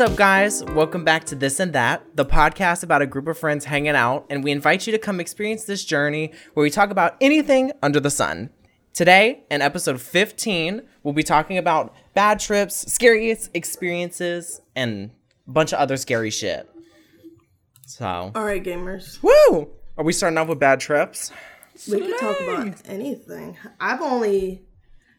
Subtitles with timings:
[0.00, 0.64] What's up, guys?
[0.64, 4.24] Welcome back to This and That, the podcast about a group of friends hanging out,
[4.30, 8.00] and we invite you to come experience this journey where we talk about anything under
[8.00, 8.48] the sun.
[8.94, 15.10] Today, in episode 15, we'll be talking about bad trips, scariest experiences, and
[15.46, 16.66] a bunch of other scary shit.
[17.84, 19.22] So, All right, gamers.
[19.22, 19.68] woo!
[19.98, 21.30] Are we starting off with bad trips?
[21.90, 23.58] We can talk about anything.
[23.78, 24.62] I've only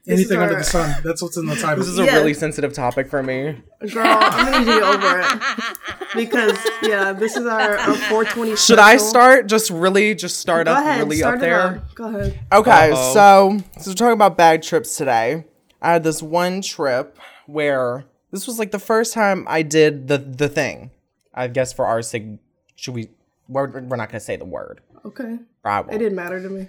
[0.06, 1.02] This is Anything under our- the sun.
[1.04, 1.78] That's what's in the title.
[1.78, 2.16] This is a Yeah.
[2.16, 3.62] really sensitive topic for me.
[3.94, 4.06] girl.
[4.08, 8.56] I'm gonna need get over it because yeah, this is our, our 420.
[8.56, 11.00] Should I start just really just start Go up ahead.
[11.04, 11.62] really start up there?
[11.88, 11.96] off.
[11.96, 12.40] Go ahead.
[12.52, 13.14] Okay, Uh-oh.
[13.14, 15.46] so so we're talking about bad trips today.
[15.82, 20.18] I had this one trip where this was like the first time I did the
[20.18, 20.90] the thing.
[21.34, 22.40] I guess for our sig,
[22.76, 23.10] should we?
[23.48, 24.82] We're, we're not gonna say the word.
[25.06, 25.38] Okay.
[25.64, 26.00] Or I It won't.
[26.00, 26.68] didn't matter to me.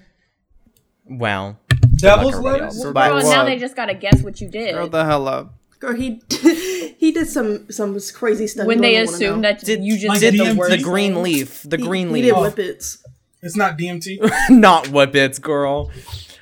[1.09, 1.59] Well,
[2.03, 2.85] Devil's everybody lettuce.
[2.85, 2.95] else.
[2.95, 4.75] Well, now they just gotta guess what you did.
[4.75, 5.55] Grow the hell up.
[5.81, 6.23] Girl, he
[6.99, 8.67] he did some some crazy stuff.
[8.67, 11.23] when they don't even assume that did you just Like did the word the green
[11.23, 12.43] leaf, the He- green he, leaf, did Oh.
[12.43, 12.99] whippets.
[13.43, 14.21] It's not DMT.
[14.51, 15.91] not whippets, girl.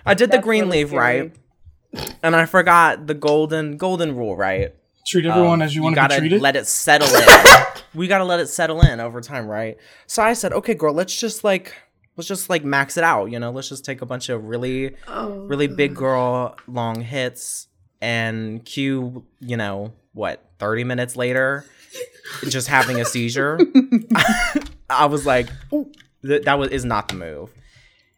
[0.05, 1.33] I did the green really leaf scary.
[1.93, 4.75] right, and I forgot the golden golden rule right.
[5.07, 6.43] Treat everyone Um, as you want to gotta be treated.
[6.43, 7.25] let it settle in.
[7.95, 9.79] we gotta let it settle in over time, right?
[10.07, 11.75] So I said, okay, girl, let's just like
[12.21, 13.51] let's just like max it out, you know.
[13.51, 17.67] Let's just take a bunch of really, Oh, really big girl long hits
[18.03, 21.65] and cue, you know, what thirty minutes later,
[22.49, 23.59] just having a seizure.
[24.91, 25.91] I was like, Ooh,
[26.25, 27.55] th- that was is not the move.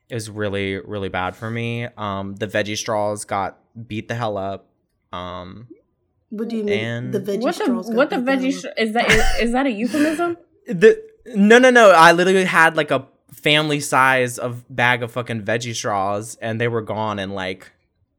[0.08, 1.86] It was really, really bad for me.
[1.96, 4.66] Um, the veggie straws got beat the hell up.
[5.12, 5.68] Um,
[6.30, 6.78] What do you mean?
[6.78, 7.86] And- the veggie What the straws.
[7.88, 10.36] got what the veggie hell sh- is that is, is that a euphemism?
[10.66, 11.00] The
[11.34, 11.90] no no no.
[11.92, 16.68] I literally had like a family size of bag of fucking veggie straws, and they
[16.68, 17.72] were gone in like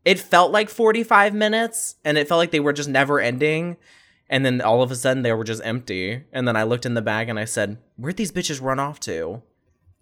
[0.05, 3.77] it felt like forty five minutes, and it felt like they were just never ending.
[4.29, 6.23] And then all of a sudden they were just empty.
[6.31, 8.99] And then I looked in the bag and I said, "Where'd these bitches run off
[9.01, 9.41] to?"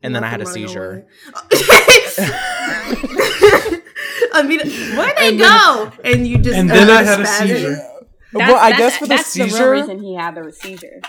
[0.03, 1.05] And then I had a seizure.
[4.33, 4.59] I mean,
[4.95, 5.91] where'd they And go?
[6.03, 7.47] and you just And then I had a spazzed.
[7.47, 7.77] seizure.
[8.33, 11.01] well, I guess for the that's the real reason he had the seizure.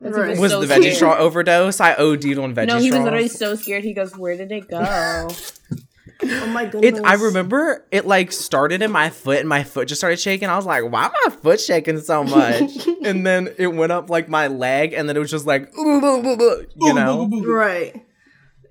[0.00, 0.34] That's Right.
[0.34, 0.96] he was so the veggie scared.
[0.96, 1.80] straw overdose.
[1.80, 3.84] I OD'd on veggie No, he was literally so scared.
[3.84, 5.28] He goes, "Where did it go?"
[6.22, 6.98] Oh my goodness!
[6.98, 10.48] It, I remember it like started in my foot and my foot just started shaking.
[10.48, 12.86] I was like, why am my foot shaking so much?
[13.04, 16.94] and then it went up like my leg and then it was just like, you
[16.94, 17.26] know?
[17.42, 18.04] Right.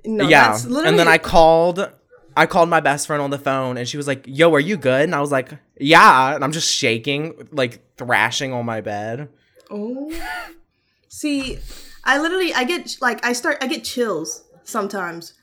[0.05, 0.51] No, yeah.
[0.51, 1.89] that's And then I called,
[2.37, 4.77] I called my best friend on the phone and she was like, yo, are you
[4.77, 5.01] good?
[5.01, 6.35] And I was like, yeah.
[6.35, 9.29] And I'm just shaking, like thrashing on my bed.
[9.71, 10.13] Oh.
[11.09, 11.59] See,
[12.03, 15.33] I literally I get like I start I get chills sometimes.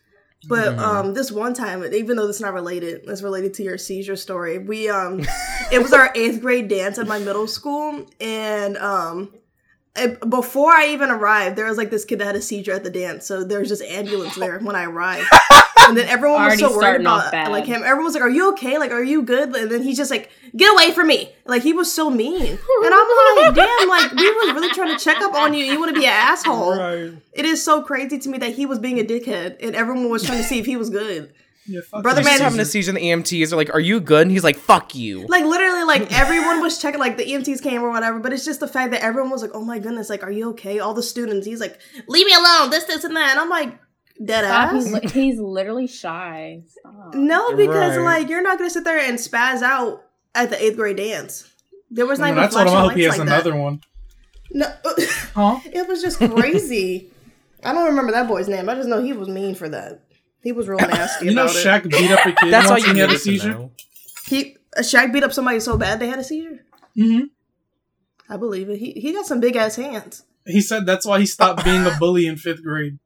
[0.48, 3.78] But um this one time, even though this is not related, it's related to your
[3.78, 4.58] seizure story.
[4.58, 5.20] We um
[5.72, 9.34] it was our eighth grade dance at my middle school and um
[10.28, 12.90] before I even arrived, there was like this kid that had a seizure at the
[12.90, 13.26] dance.
[13.26, 15.26] So there was just ambulance there when I arrived.
[15.88, 17.52] And then everyone was so worried about bad.
[17.52, 17.82] like him.
[17.84, 18.76] Everyone was like, "Are you okay?
[18.76, 21.72] Like, are you good?" And then he's just like, "Get away from me!" Like he
[21.72, 22.42] was so mean.
[22.42, 22.58] And
[22.94, 23.88] I'm like, "Damn!
[23.88, 25.64] Like we was really trying to check up on you.
[25.64, 26.72] You want to be an asshole?"
[27.32, 30.24] It is so crazy to me that he was being a dickhead, and everyone was
[30.24, 31.32] trying to see if he was good.
[31.68, 34.22] Yeah, Brother man- having a seizure and the EMTs are like, are you good?
[34.22, 35.26] And he's like, fuck you.
[35.26, 38.20] Like literally, like everyone was checking, like the EMTs came or whatever.
[38.20, 40.08] But it's just the fact that everyone was like, "Oh my goodness!
[40.08, 41.78] Like, are you okay?" All the students, he's like,
[42.08, 43.30] "Leave me alone!" This, this, and that.
[43.32, 43.78] And I'm like,
[44.24, 46.62] "Dead Stop, ass." he's, li- he's literally shy.
[46.68, 47.14] Stop.
[47.14, 48.20] No, because Right.
[48.20, 50.02] like you're not gonna sit there and spaz out
[50.34, 51.50] at the eighth grade dance.
[51.90, 53.34] There was not When even I told him I hope he has like that.
[53.46, 53.80] another one.
[54.52, 54.66] No,
[55.34, 55.58] Huh?
[55.64, 57.10] it was just crazy.
[57.64, 58.68] I don't remember that boy's name.
[58.68, 60.02] I just know he was mean for that.
[60.46, 61.90] He was real nasty You know about it.
[61.90, 63.68] Beat up a kid That's all you he had a seizure?
[64.28, 66.60] He uh, Shaq beat up somebody so bad they had a seizure.
[66.94, 67.22] hmm
[68.30, 68.78] I believe it.
[68.78, 70.22] He he got some big ass hands.
[70.46, 73.00] He said that's why he stopped being a bully in fifth grade.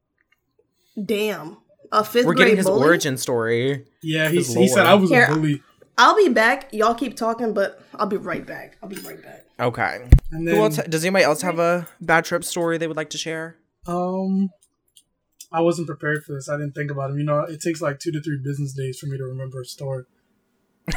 [1.03, 1.57] Damn,
[1.91, 2.83] a 5th We're getting his bully?
[2.87, 3.87] origin story.
[4.03, 4.85] Yeah, he, he said.
[4.85, 5.63] I was Here, a bully.
[5.97, 6.75] I'll be back.
[6.75, 8.77] Y'all keep talking, but I'll be right back.
[8.83, 9.47] I'll be right back.
[9.59, 10.07] Okay.
[10.31, 13.19] And Who else, does anybody else have a bad trip story they would like to
[13.19, 13.57] share?
[13.87, 14.51] um,
[15.53, 16.49] I wasn't prepared for this.
[16.49, 17.19] I didn't think about him.
[17.19, 19.65] You know, it takes like two to three business days for me to remember a
[19.65, 20.05] story.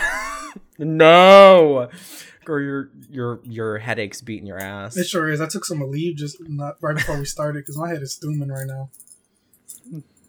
[0.78, 1.90] No.
[2.46, 4.98] girl, your your your headache's beating your ass.
[4.98, 5.42] It sure is.
[5.42, 8.50] I took some leave just not right before we started because my head is stooming
[8.50, 8.90] right now.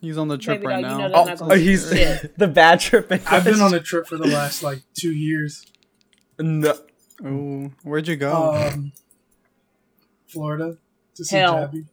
[0.01, 1.09] He's on the trip Baby right dog, you now.
[1.09, 1.89] know Oh, that's not gonna he's
[2.37, 3.11] the bad trip.
[3.27, 5.65] I've been on a trip for the last like two years.
[6.39, 6.75] no.
[7.25, 8.53] Ooh, where'd you go?
[8.55, 8.93] Um,
[10.27, 10.77] Florida
[11.15, 11.55] to see Hell.
[11.55, 11.87] Jabby.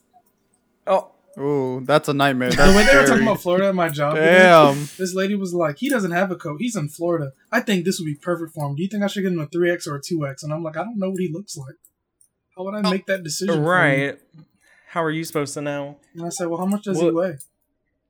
[0.87, 2.51] Oh, Ooh, that's a nightmare.
[2.51, 4.79] The way they were talking about Florida at my job, today, Damn.
[4.97, 6.57] this lady was like, "He doesn't have a coat.
[6.59, 7.31] He's in Florida.
[7.51, 8.75] I think this would be perfect for him.
[8.75, 10.51] Do you think I should get him a three X or a two X?" And
[10.51, 11.75] I'm like, "I don't know what he looks like."
[12.57, 13.55] How would I make that decision?
[13.55, 13.67] for you?
[13.67, 14.19] Right.
[14.89, 15.97] How are you supposed to know?
[16.15, 17.37] And I said, well, how much does he weigh?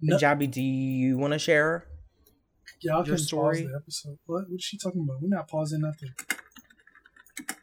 [0.01, 0.17] No.
[0.17, 1.85] Jabby, do you want to share?
[2.81, 3.61] Y'all your can story?
[3.61, 4.17] pause the episode.
[4.25, 4.49] What?
[4.49, 5.21] What is she talking about?
[5.21, 6.09] We're not pausing nothing.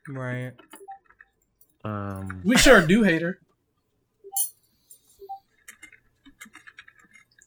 [0.09, 0.53] Right.
[1.85, 3.41] Um, We sure do hate her.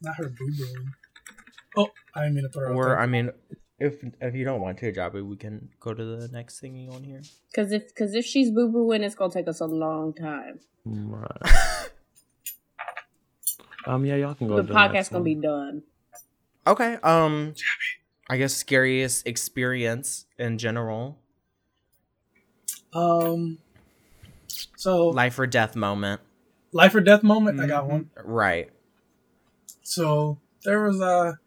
[0.02, 0.92] Not her boo booing.
[1.78, 2.64] Oh, I mean to put.
[2.64, 3.32] Or I mean,
[3.80, 7.04] if if you don't want to, Jabby, we can go to the next thingy on
[7.04, 7.22] here.
[7.52, 10.60] Because if because if she's boo booing, it's gonna take us a long time.
[10.86, 11.88] right.
[13.86, 14.56] um, yeah, y'all can go.
[14.58, 15.24] the to the podcast's next gonna one.
[15.24, 15.84] be done.
[16.68, 16.96] Okay.
[17.04, 17.54] Um,
[18.30, 21.18] I guess scariest experience in general.
[22.94, 23.60] Um.
[24.76, 26.22] So life or death moment.
[26.74, 27.60] life or death moment.
[27.60, 27.90] I got Mhm.
[27.90, 28.10] one.
[28.24, 28.70] Right.
[29.84, 31.40] So there was a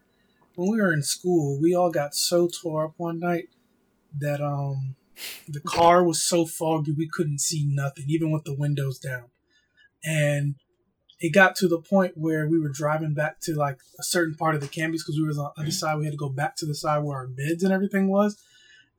[0.55, 3.49] when we were in school, we all got so tore up one night
[4.19, 4.95] that um
[5.47, 9.25] the car was so foggy we couldn't see nothing, even with the windows down.
[10.03, 10.55] And
[11.19, 14.55] it got to the point where we were driving back to like a certain part
[14.55, 15.97] of the campus because we was on the other side.
[15.97, 18.37] We had to go back to the side where our beds and everything was.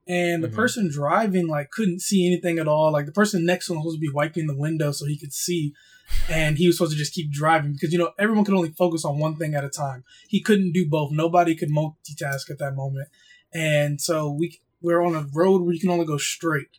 [0.09, 0.55] And the Mhm.
[0.55, 2.93] person driving like couldn't see anything at all.
[2.93, 5.19] Like the person next to him was supposed to be wiping the window so he
[5.19, 5.75] could see
[6.29, 9.05] and he was supposed to just keep driving because you know everyone could only focus
[9.05, 10.05] on one thing at a time.
[10.29, 11.13] He couldn't do both.
[11.13, 13.09] Nobody could multitask at that moment,
[13.53, 16.79] and so we we're on a road where you can only go straight.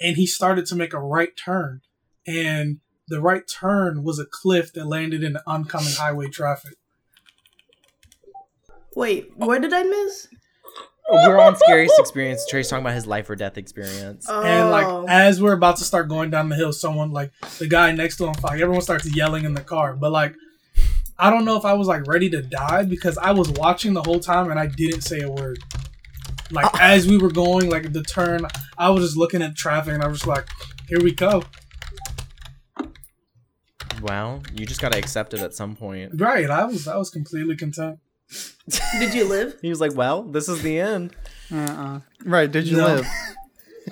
[0.00, 1.82] And he started to make a right turn,
[2.26, 6.76] and the right turn was a cliff that landed in oncoming highway traffic.
[8.96, 10.28] Wait, what did I miss?
[11.10, 12.46] We're on scariest experience.
[12.48, 14.26] Trai's talking about his life or death experience.
[14.28, 15.06] Oh, And like oh.
[15.08, 18.26] as we're about to start going down the hill, someone like the guy next to
[18.26, 19.96] him, like everyone starts yelling in the car.
[19.96, 20.34] But like,
[21.18, 24.02] I don't know if I was like ready to die because I was watching the
[24.02, 25.58] whole time and I didn't say a word.
[26.50, 26.78] Like ah.
[26.80, 28.46] as we were going, like the turn,
[28.78, 30.48] I was just looking at traffic and I was just like,
[30.88, 31.42] "Here we go!"
[34.00, 36.12] Well, you just gotta accept it at some point.
[36.14, 36.48] Right?
[36.48, 37.98] I was, I was completely content.
[38.98, 39.56] Did you live?
[39.62, 41.14] He was like, "Well, this is the end."
[41.52, 42.00] Uh-uh.
[42.24, 42.50] Right?
[42.50, 42.86] Did you No.
[42.86, 43.06] live?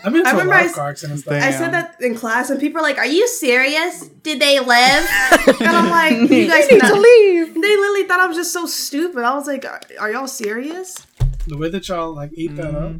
[0.04, 1.22] I've been to I a remember lot I of car accidents.
[1.22, 1.42] Damn.
[1.42, 4.06] I said that in class, and people are like, "Are you serious?
[4.22, 5.08] Did they live?"
[5.60, 8.66] and I'm like, "You guys need to leave." They literally thought I was just so
[8.66, 9.24] stupid.
[9.24, 11.04] I was like, "Are, are y'all serious?"
[11.48, 12.92] The way that y'all like eat that up.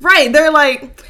[0.00, 0.32] Right?
[0.32, 1.04] They're like,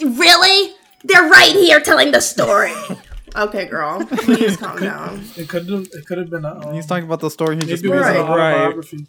[0.00, 0.74] "Really?
[1.04, 2.72] They're right here telling the story."
[3.36, 5.24] okay, girl, please calm down.
[5.36, 6.66] It could have, it could have been a.
[6.68, 8.74] Um, He's talking about the story he just maybe it made Right.
[8.74, 9.06] an.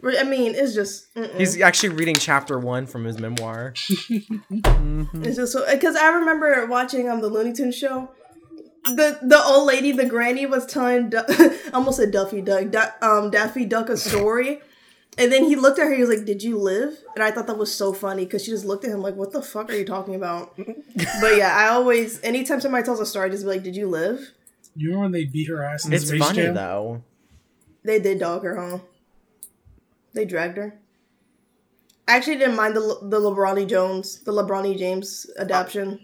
[0.00, 0.16] Right.
[0.20, 1.14] I mean, it's just.
[1.14, 1.34] mm-mm.
[1.38, 3.74] He's actually reading chapter one from his memoir.
[4.50, 8.10] It's just so because I remember watching um the Looney Tunes show.
[8.84, 13.30] The the old lady, the granny, was telling Du- almost a Duffy Duck, Du- um
[13.30, 14.60] Daffy Duck a story,
[15.18, 15.94] and then he looked at her.
[15.94, 18.50] He was like, "Did you live?" And I thought that was so funny because she
[18.50, 21.68] just looked at him like, "What the fuck are you talking about?" but yeah, I
[21.68, 24.32] always anytime somebody tells a story, I just be like, "Did you live?"
[24.76, 26.16] You remember when they beat her ass in the street?
[26.16, 26.54] It's Space funny Jam?
[26.54, 27.02] though.
[27.84, 28.82] They did dog her home.
[30.14, 30.78] They dragged her.
[32.08, 36.00] I actually didn't mind the Le- the LeBron Jones, the LeBron James adaptation.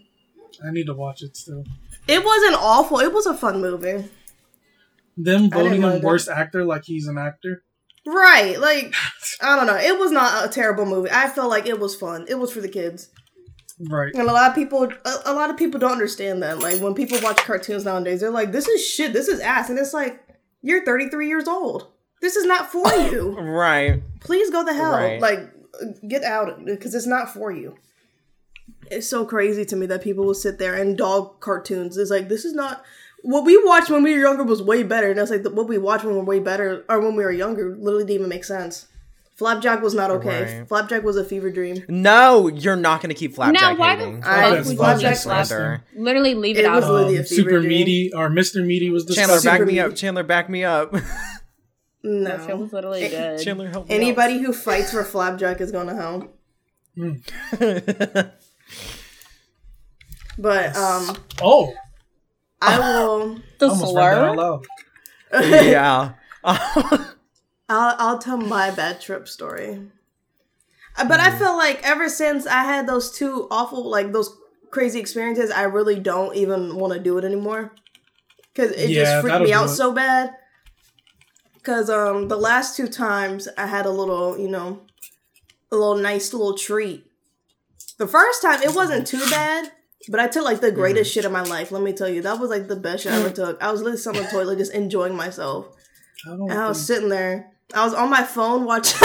[0.65, 1.65] I need to watch it still.
[2.09, 3.01] It wasn't awful.
[3.01, 4.09] It was a fun movie.
[5.17, 6.05] Them voting mind him it.
[6.05, 7.63] worst actor like he's an actor.
[8.15, 8.59] Right.
[8.59, 8.95] Like,
[9.43, 9.77] I don't know.
[9.77, 11.11] It was not a terrible movie.
[11.11, 12.27] I felt like it was fun.
[12.29, 13.09] It was for the kids.
[13.89, 14.13] Right.
[14.15, 16.59] And a lot of people, a, a lot of people don't understand that.
[16.59, 19.13] Like, when people watch cartoons nowadays, they're like, this is shit.
[19.13, 19.71] This is ass.
[19.71, 20.23] And it's like,
[20.61, 21.87] you're 33 years old.
[22.21, 23.39] This is not for you.
[23.39, 24.03] Right.
[24.21, 24.93] Please go the hell.
[24.93, 25.21] Right.
[25.21, 25.51] Like,
[26.07, 27.77] get out because it's not for you.
[28.91, 31.97] It's so crazy to me that people will sit there and dog cartoons.
[31.97, 32.85] It's like, this is not.
[33.23, 35.11] What we watched when we were younger was way better.
[35.11, 37.25] And it's like, the, what we watched when we were way better, or when we
[37.25, 38.87] were younger, literally didn't even make sense.
[39.37, 40.59] Flapjack was not okay.
[40.61, 40.69] Right.
[40.69, 41.83] Flapjack was a fever dream.
[41.89, 45.83] No, you're not gonna keep flapjack why the fuck I- would Flapjack just slander.
[45.97, 46.77] Literally leave it, It out.
[46.77, 47.69] was of literally a fever Super dream.
[47.71, 48.63] Meaty or Mr.
[48.65, 49.45] Meaty was the Chandler, discussed.
[49.47, 49.95] back Super me up.
[49.97, 50.95] Chandler, back me up.
[52.03, 52.57] No, that shit No.
[52.57, 53.41] was literally good.
[53.43, 56.29] Chandler, help me Anybody who fights for Flapjack is going to hell.
[56.99, 58.31] out.
[60.39, 61.75] But um, Oh,
[62.63, 63.41] I will.
[63.59, 64.65] the I almost read that out
[65.33, 65.43] slur.
[65.65, 66.13] yeah.
[66.45, 69.81] I'll I'll tell my bad trip story.
[70.97, 74.37] Uh, But I feel like ever since I had those two awful, like those
[74.71, 77.73] crazy experiences, I really don't even want to do it anymore.
[78.55, 79.69] Cause it Yeah, just freaked me out it.
[79.69, 80.35] so bad.
[81.63, 84.83] Cause um the last two times I had a little, you know,
[85.71, 87.07] a little nice little treat.
[87.99, 89.71] The first time it wasn't too bad,
[90.09, 91.71] but I took like the greatest shit of my life.
[91.73, 93.63] Let me tell you, that was like the best shit I ever took.
[93.63, 95.67] I was literally sitting on the toilet just enjoying myself.
[96.27, 97.53] I don't And I was think- sitting there.
[97.73, 98.99] I was on my phone watching.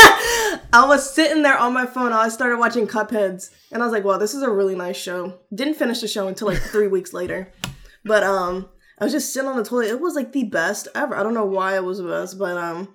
[0.74, 2.12] I was sitting there on my phone.
[2.12, 5.38] I started watching Cupheads, and I was like, "Wow, this is a really nice show."
[5.54, 7.52] Didn't finish the show until like three weeks later,
[8.06, 9.90] but um, I was just sitting on the toilet.
[9.90, 11.16] It was like the best ever.
[11.16, 12.92] I don't know why it was the best, but um,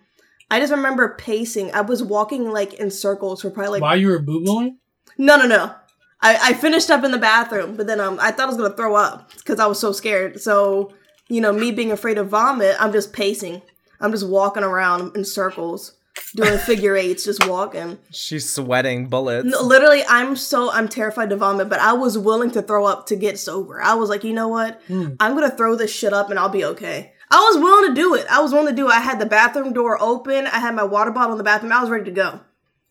[0.51, 1.73] I just remember pacing.
[1.73, 4.73] I was walking like in circles for probably like While you were boo
[5.19, 5.73] no, no, no.
[6.23, 8.75] I, I finished up in the bathroom, but then um, I thought I was gonna
[8.77, 10.41] throw up because I was so scared.
[10.41, 10.93] So,
[11.29, 13.63] you know, me being afraid of vomit, I'm just pacing.
[14.01, 15.93] I'm just walking around in circles,
[16.35, 17.99] doing figure eights, just walking.
[18.11, 19.47] She's sweating bullets.
[19.47, 23.07] No, literally, I'm so I'm terrified to vomit, but I was willing to throw up
[23.07, 23.81] to get sober.
[23.83, 24.81] I was like, you know what?
[24.91, 27.13] I'm gonna throw this shit up and I'll be okay.
[27.31, 28.27] I was willing to do it.
[28.29, 28.93] I was willing to do it.
[28.93, 30.47] I had the bathroom door open.
[30.49, 31.73] I had my water bottle in the bathroom.
[31.73, 32.41] I was ready to go.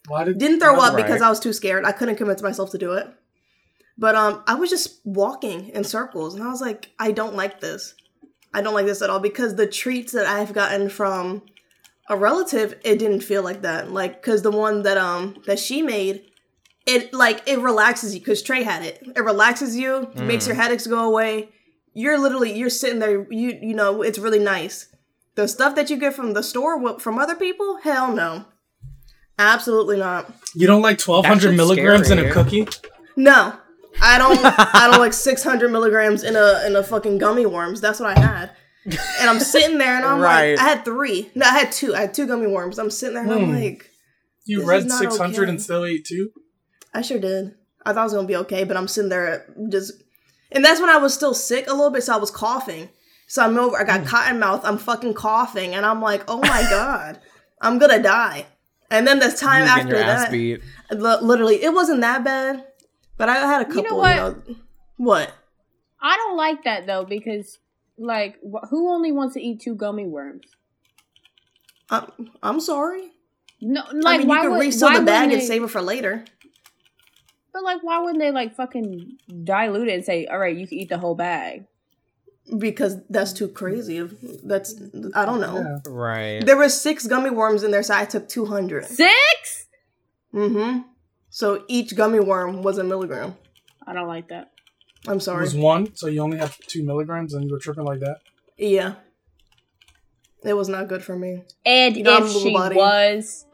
[0.08, 1.04] Why did Didn't throw up Right.
[1.06, 1.84] because I was too scared.
[1.86, 3.08] I couldn't convince myself to do it.
[4.00, 7.60] But um, I was just walking in circles, and I was like, I don't like
[7.60, 7.96] this.
[8.54, 11.42] I don't like this at all because the treats that I've gotten from
[12.08, 13.92] a relative, it didn't feel like that.
[13.92, 16.24] Like, cause the one that um that she made,
[16.88, 18.22] it like it relaxes you.
[18.22, 19.04] Cause Trai had it.
[19.18, 21.50] It relaxes you, makes your headaches go away.
[21.94, 23.28] You're literally you're sitting there.
[23.30, 24.88] You you know it's really nice.
[25.36, 28.46] The stuff that you get from the store wh- from other people, hell no,
[29.38, 30.32] absolutely not.
[30.56, 32.68] you don't like twelve hundred shit's milligrams in a cookie?
[33.16, 33.54] No,
[34.02, 34.40] I don't.
[34.76, 37.82] I don't like 600 milligrams in a in a fucking gummy worms.
[37.82, 38.52] That's what I had.
[38.86, 40.52] And I'm sitting there, and I'm Right.
[40.56, 41.30] like, I had three.
[41.36, 41.94] No, I had two.
[41.96, 42.80] I had two gummy worms.
[42.80, 43.56] I'm sitting there, and I'm Hmm.
[43.56, 43.92] like,
[44.46, 45.50] You read six hundred okay.
[45.52, 46.32] and still ate two?
[46.94, 47.54] I sure did.
[47.86, 49.94] I thought I was gonna be okay, but I'm sitting there just,
[50.52, 52.90] and that's when I was still sick a little bit, so I was coughing.
[53.28, 53.78] So I'm over.
[53.78, 54.62] I got cotton mouth.
[54.64, 57.20] I'm fucking coughing, and I'm like, oh my god,
[57.62, 58.48] I'm gonna die.
[58.90, 60.62] And then this time You were getting after that, beat.
[61.22, 62.64] literally, it wasn't that bad,
[63.20, 63.84] but I had a couple.
[63.84, 64.16] know You what?
[64.48, 64.56] know,
[64.98, 65.32] what?
[66.02, 67.60] I don't like that though because
[68.00, 70.46] like wh- who only wants to eat two gummy worms?
[71.92, 73.12] I'm, I'm sorry.
[73.62, 75.64] No, I like mean, why you can would refill why the bag wouldn't and save
[75.64, 76.24] it for later.
[77.52, 80.78] But like, why wouldn't they like fucking dilute it and say, "All right, you can
[80.80, 81.66] eat the whole bag"?
[82.58, 84.02] because that's too crazy.
[84.44, 84.74] That's
[85.14, 85.58] I don't know.
[85.60, 85.92] Yeah.
[85.92, 86.44] Right.
[86.46, 88.86] There were six gummy worms in there, so I took two hundred.
[88.86, 89.68] Six?
[90.34, 90.80] Mm-hmm.
[91.30, 93.36] So each gummy worm was a milligram.
[93.86, 94.52] I don't like that.
[95.08, 95.40] I'm sorry.
[95.40, 98.18] It was one, so you only have two milligrams and you were tripping like that?
[98.58, 98.96] Yeah.
[100.44, 101.44] It was not good for me.
[101.66, 102.76] And You know, if she body.
[102.76, 103.46] was,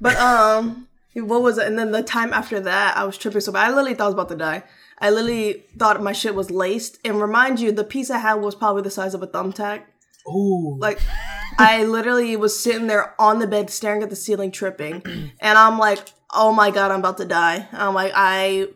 [0.00, 1.66] But um, what was it?
[1.66, 3.66] And then the time after that, I was tripping so bad.
[3.66, 4.64] I literally thought I was about to die.
[4.98, 6.98] I literally thought my shit was laced.
[7.04, 9.82] And remind you, the piece I had was probably the size of a thumbtack.
[10.28, 10.76] Ooh.
[10.78, 11.00] Like,
[11.58, 15.02] I literally was sitting there on the bed staring at the ceiling, tripping,
[15.40, 18.68] and I'm like, "Oh my god, I'm about to die." I'm like, I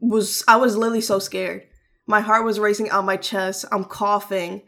[0.00, 1.64] was, I was literally so scared.
[2.06, 3.64] My heart was racing out my chest.
[3.70, 4.62] I'm coughing,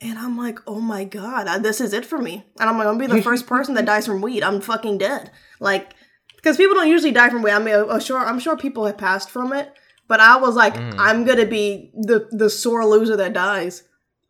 [0.00, 2.86] and I'm like, "Oh my god, I- this is it for me." And I'm like,
[2.86, 4.42] I'm gonna be the first person that dies from weed.
[4.42, 5.30] I'm fucking dead.
[5.60, 5.92] Like,
[6.36, 7.52] because people don't usually die from weed.
[7.52, 9.72] I mean, uh, sure, I'm sure people have passed from it,
[10.06, 13.82] but I was like, I'm gonna be the the sore loser that dies.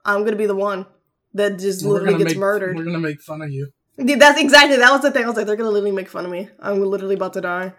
[0.04, 0.86] I'm gonna be the one
[1.34, 2.76] that just We're literally gets make, murdered.
[2.76, 3.68] We're gonna make fun of you.
[3.98, 5.24] Yeah, That's exactly that was the thing.
[5.24, 6.48] I was like, they're gonna literally make fun of me.
[6.60, 7.72] I'm literally about to die.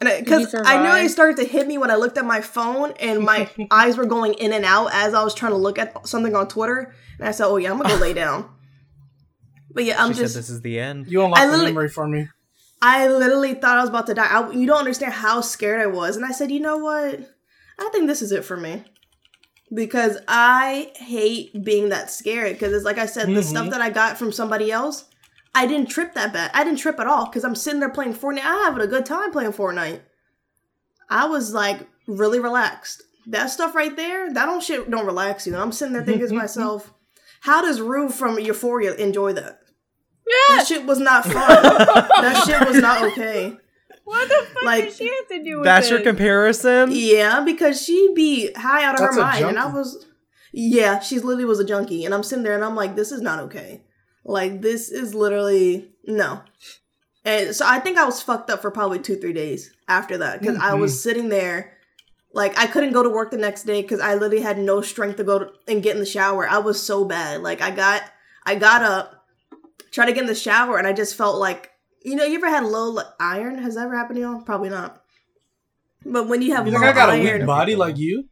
[0.00, 2.40] And because you I knew it started to hit me when I looked at my
[2.40, 5.78] phone and my eyes were going in and out as I was trying to look
[5.78, 6.94] at something on Twitter.
[7.18, 8.50] And I said, "Oh yeah, I'm gonna go lay down."
[9.72, 11.10] But yeah, I'm she just said this is the end.
[11.10, 12.28] You unlocked I the literally- memory for me.
[12.82, 14.26] I literally thought I was about to die.
[14.26, 16.16] I, you don't understand how scared I was.
[16.16, 17.20] And I said, you know what?
[17.78, 18.84] I think this is it for me.
[19.74, 22.52] Because I hate being that scared.
[22.52, 23.40] Because it's like I said, the mm-hmm.
[23.40, 25.06] stuff that I got from somebody else,
[25.56, 26.50] I didn't trip that bad.
[26.52, 27.26] I didn't trip at all.
[27.26, 28.44] Because I'm sitting there playing Fortnite.
[28.44, 30.00] I'm having a good time playing Fortnite.
[31.08, 33.02] I was like really relaxed.
[33.28, 35.52] That stuff right there, that don't shit don't relax you.
[35.52, 35.62] Know.
[35.62, 36.36] I'm sitting there thinking to mm-hmm.
[36.36, 36.92] myself,
[37.40, 39.60] how does Rue from Euphoria enjoy that?
[40.26, 40.56] yeah.
[40.56, 41.34] That shit was not fun.
[41.34, 43.56] that shit was not okay.
[44.04, 46.90] What the fuck Like, does she have to do with That's your comparison?
[46.92, 50.06] Yeah, because she be high out of That's her a mind, and I was,
[50.52, 53.20] yeah, she's literally was a junkie, and I'm sitting there and I'm like, this is
[53.20, 53.82] not okay.
[54.28, 56.42] Like this is literally no.
[57.24, 60.40] And so I think I was fucked up for probably two three days after that
[60.40, 61.72] because I was sitting there.
[62.32, 65.16] Like I couldn't go to work the next day because I literally had no strength
[65.18, 66.46] to go to, and get in the shower.
[66.46, 67.40] I was so bad.
[67.40, 68.02] Like I got,
[68.44, 69.24] I got up,
[69.90, 71.70] tried to get in the shower, and I just felt like
[72.02, 72.24] you know.
[72.24, 73.58] You ever had low like, iron?
[73.58, 74.40] Has that ever happened to y'all?
[74.42, 75.02] Probably not.
[76.04, 78.24] But when you have You low I got a iron, weak body like you?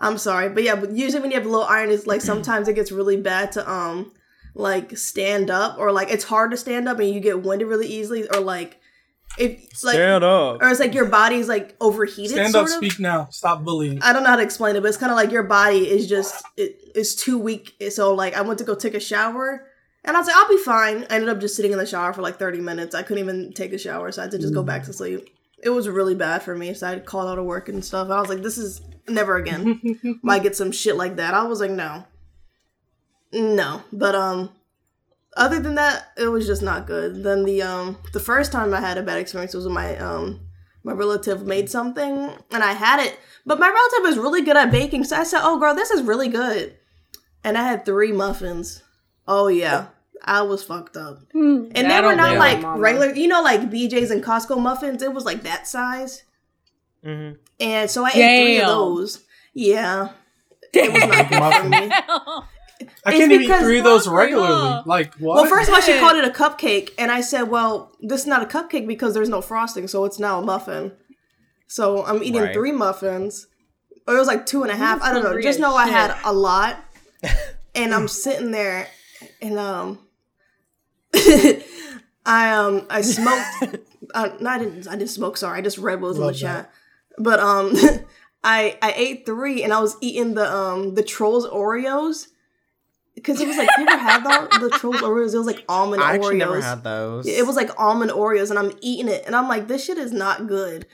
[0.00, 2.74] I'm sorry, but yeah, but usually when you have low iron, it's like sometimes it
[2.74, 4.12] gets really bad to um
[4.54, 7.86] like stand up or like it's hard to stand up and you get winded really
[7.88, 8.78] easily or like
[9.38, 10.60] if like Stand up.
[10.60, 12.32] or it's like your body's like overheated.
[12.32, 12.74] Stand sort up, of.
[12.74, 13.28] speak now.
[13.30, 14.02] Stop bullying.
[14.02, 16.06] I don't know how to explain it, but it's kind of like your body is
[16.06, 17.74] just it is too weak.
[17.90, 19.66] So like I went to go take a shower
[20.04, 21.06] And I was like, I'll be fine.
[21.08, 22.94] I ended up just sitting in the shower for like 30 minutes.
[22.94, 25.28] I couldn't even take a shower, so I had to just go back to sleep.
[25.62, 28.10] It was really bad for me, so I called out of work and stuff.
[28.10, 29.80] I was like, this is never again.
[30.22, 31.34] Might get some shit like that.
[31.34, 32.04] I was like, no.
[33.32, 33.82] No.
[33.92, 34.50] But um
[35.36, 37.22] other than that, it was just not good.
[37.24, 40.40] Then the um the first time I had a bad experience was when my um
[40.84, 44.70] my relative made something and I had it, but my relative was really good at
[44.72, 46.76] baking, so I said, "Oh, girl, this is really good,"
[47.44, 48.82] and I had three muffins.
[49.28, 49.86] Oh yeah,
[50.24, 52.80] I was fucked up, and they were not like mama.
[52.80, 55.02] regular, you know, like BJ's and Costco muffins.
[55.02, 56.24] It was like that size,
[57.04, 59.24] hmm and so I ate three of those.
[59.54, 60.08] Yeah,
[60.72, 61.90] it was not good for me.
[63.04, 64.70] I can't even eat three of those regularly.
[64.70, 64.82] huh?
[64.86, 65.36] Like what?
[65.36, 68.26] Well, first of all, she called it a cupcake, and I said, "Well, this is
[68.26, 70.92] not a cupcake because there's no frosting, so it's now a muffin."
[71.66, 72.52] So I'm eating Right.
[72.54, 73.46] three muffins,
[74.06, 75.02] or it was like two and a half.
[75.02, 75.34] I don't know.
[75.40, 76.76] Just as know I had a lot,
[77.74, 78.86] and I'm sitting there,
[79.40, 79.98] and um,
[81.14, 83.80] I um I smoked.
[84.14, 84.86] uh, no, I didn't.
[84.86, 85.36] I didn't smoke.
[85.36, 86.40] Sorry, I just read what was in the Love that.
[86.64, 86.72] chat.
[87.18, 87.72] But um,
[88.44, 92.28] I I ate three, and I was eating the um the Trolls Oreos.
[93.14, 95.34] Because it was like, you ever had the, the Trolls Oreos?
[95.34, 96.06] It was like almond Oreos.
[96.06, 96.14] I Oreos.
[96.16, 97.26] actually never had those.
[97.26, 100.12] It was like almond Oreos, and I'm eating it, and I'm like, this shit is
[100.12, 100.86] not good.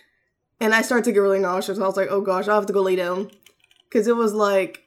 [0.60, 1.78] And I started to get really nauseous.
[1.78, 3.30] I was like, oh gosh, I have to go lay down,
[3.88, 4.84] because it was like,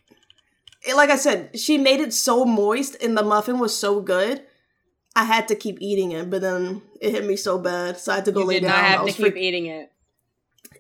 [0.86, 4.44] it, like I said, she made it so moist, and the muffin was so good.
[5.16, 8.16] I had to keep eating it, but then it hit me so bad, so I
[8.16, 8.72] had to go You lay did down.
[8.76, 9.92] not I have to keep freak- eating it.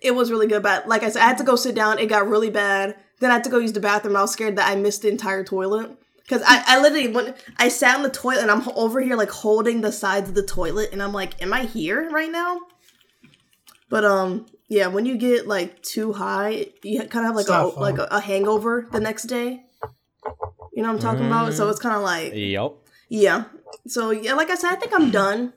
[0.01, 1.97] it was really good, but like I said, I had to go sit down.
[1.99, 2.95] It got really bad.
[3.19, 4.15] Then I had to go use the bathroom.
[4.17, 5.91] I was scared that I missed the entire toilet.
[6.31, 9.29] Cause I, I literally went, I sat on the toilet and I'm over here like
[9.29, 12.61] holding the sides of the toilet and I'm like, am I here right now?
[13.89, 17.49] But um, yeah, when you get like too high, you kind of have like It's
[17.49, 19.65] a not like a, a hangover the next day.
[20.71, 21.53] You know what I'm talking about?
[21.53, 22.75] So it's kind of like Yep.
[23.09, 23.43] yeah.
[23.87, 25.51] So yeah, like I said, I think I'm done.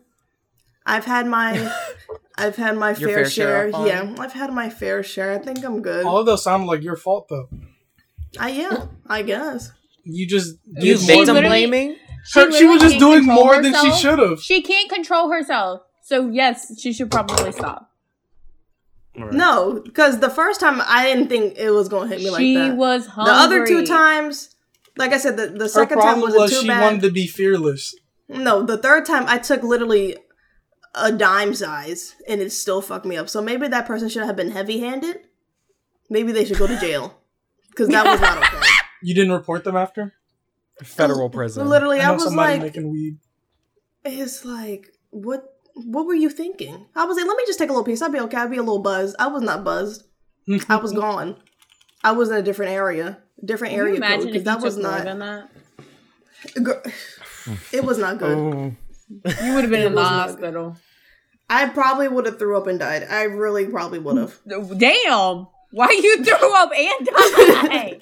[0.85, 1.73] I've had my
[2.37, 3.87] I've had my fair, fair share share.
[3.87, 5.31] yeah, I've had my fair share.
[5.35, 6.05] I think I'm good.
[6.05, 7.49] All of those sound like your fault though.
[8.41, 9.71] I yeah, I guess.
[10.05, 11.97] You just You did victim than- literally- blaming?
[12.33, 14.40] Her- she literally was just doing control more than she should have.
[14.40, 15.83] She can't control herself.
[16.03, 17.90] So yes, she should probably stop.
[19.17, 19.33] Right.
[19.33, 22.55] No, because the first time I didn't think it was gonna hit me she like
[22.55, 22.67] that.
[22.71, 23.33] She was hungry.
[23.33, 24.57] the other two times,
[24.97, 26.83] like I said, the, the second time problem wasn't was too she bad.
[26.83, 27.95] wanted to be fearless.
[28.29, 30.17] No, the third time I took literally
[30.95, 33.29] a dime size and it still fucked me up.
[33.29, 35.19] So maybe that person should have been heavy handed.
[36.11, 37.19] Maybe they should go to jail
[37.71, 38.67] because that was not okay.
[39.05, 40.14] You didn't report them after?
[40.83, 41.69] Federal prison.
[41.69, 43.19] Literally, I, know was like, making weed.
[44.05, 46.87] it's like what what were you thinking?
[46.97, 48.01] I was like, let me just take a little piece.
[48.01, 48.38] I'll be okay.
[48.38, 49.17] I'll be a little buzzed.
[49.19, 50.05] I was not buzzed.
[50.69, 51.37] I was gone.
[52.03, 54.64] I was in a different area, different Can area code imagine because if that you
[54.64, 55.05] was not.
[55.05, 55.51] than that?
[56.62, 56.83] Girl,
[57.73, 58.37] it was not good.
[58.37, 58.75] Oh.
[59.43, 60.77] You would have been in the hospital.
[61.49, 63.07] I probably would have threw up and died.
[63.09, 64.40] I really probably would have.
[64.79, 65.47] Damn!
[65.75, 68.01] Why you threw up and died?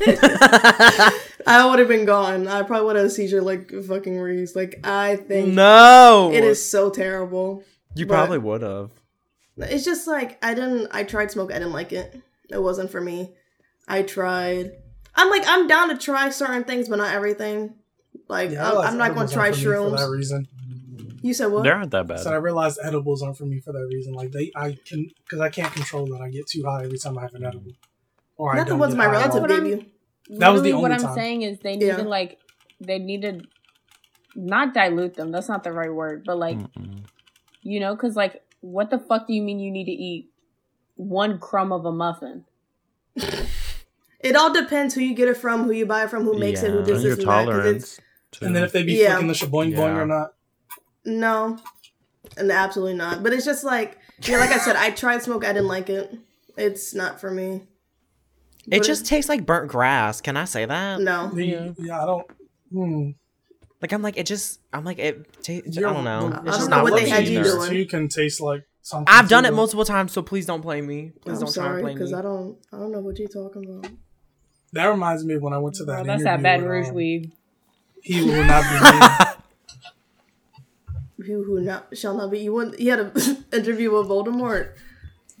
[1.46, 2.48] I would have been gone.
[2.48, 4.56] I probably would have a seizure like fucking Reece.
[4.56, 6.30] Like I think no.
[6.32, 7.62] it is so terrible.
[7.94, 8.92] You but- probably would have.
[9.58, 10.88] It's just like I didn't.
[10.92, 11.50] I tried smoke.
[11.52, 12.18] I didn't like it.
[12.48, 13.34] It wasn't for me.
[13.86, 14.72] I tried.
[15.14, 17.74] I'm like I'm down to try certain things, but not everything.
[18.28, 20.48] Like Yeah, I I'm, I'm not going to try aren't for that reason.
[21.22, 21.64] You said what?
[21.64, 22.20] They aren't that I bad.
[22.20, 24.14] said I realized edibles aren't for me for that reason.
[24.14, 26.20] Like they, I can, because I can't control that.
[26.22, 27.72] I get too high every time I have an edible.
[28.36, 29.86] Or I Not the ones my high relative gave what you.
[30.38, 31.14] That was the Literally what only I'm time.
[31.14, 31.96] saying is they Yeah.
[31.96, 32.38] needed like
[32.80, 33.46] they needed
[34.34, 35.30] not dilute them.
[35.32, 37.04] That's not the right word, but like Mm-mm.
[37.62, 40.30] you know, because like what the fuck do you mean you need to eat
[40.96, 42.44] one crumb of a muffin?
[44.22, 46.62] It all depends who you get it from, who you buy it from, who makes
[46.62, 47.46] it, who does And this and that.
[47.46, 48.00] 'cause it's tolerance.
[48.32, 48.44] Too.
[48.44, 49.12] And then if they be Yeah.
[49.12, 50.34] flicking the shaboing boing or not,
[51.04, 51.58] no,
[52.36, 53.22] and absolutely not.
[53.22, 55.44] But it's just like yeah, like I said, I tried smoke.
[55.44, 56.14] I didn't like it.
[56.56, 57.62] It's not for me.
[58.70, 60.20] It just tastes like burnt grass.
[60.20, 61.00] Can I say that?
[61.00, 61.30] no.
[61.30, 62.02] the, yeah.
[62.02, 62.26] I don't.
[62.72, 63.10] Hmm.
[63.82, 65.42] Like I'm like it just I'm like it.
[65.42, 66.28] Ta- I don't know.
[66.28, 67.50] It's I just don't not know what for they me had you either.
[67.56, 67.70] doing.
[67.70, 69.12] too can taste like something.
[69.12, 71.12] I've done it multiple times, so please don't blame me.
[71.22, 72.18] Please I'm don't try and sorry blame because me.
[72.18, 72.58] I don't.
[72.72, 73.90] I don't know what you're talking about.
[74.72, 76.04] That reminds me of when I went to that.
[76.04, 77.32] Bro, that's that interview Baton Rouge um, weed.
[78.02, 79.39] He will not be
[81.26, 82.40] Who who not shall not be.
[82.40, 82.78] You want?
[82.80, 84.72] You had an interview with Voldemort.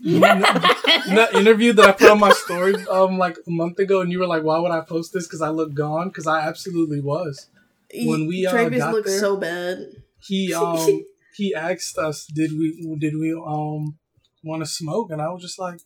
[0.02, 4.18] that interview that I put on my story um like a month ago, and you
[4.18, 5.26] were like, "Why would I post this?
[5.26, 7.48] Because I look gone." Because I absolutely was.
[7.94, 9.78] When we, uh, Travis got looks there- so bad.
[10.26, 11.04] He um
[11.36, 13.98] he asked us, "Did we did we um
[14.44, 15.80] want to smoke?" And I was just like,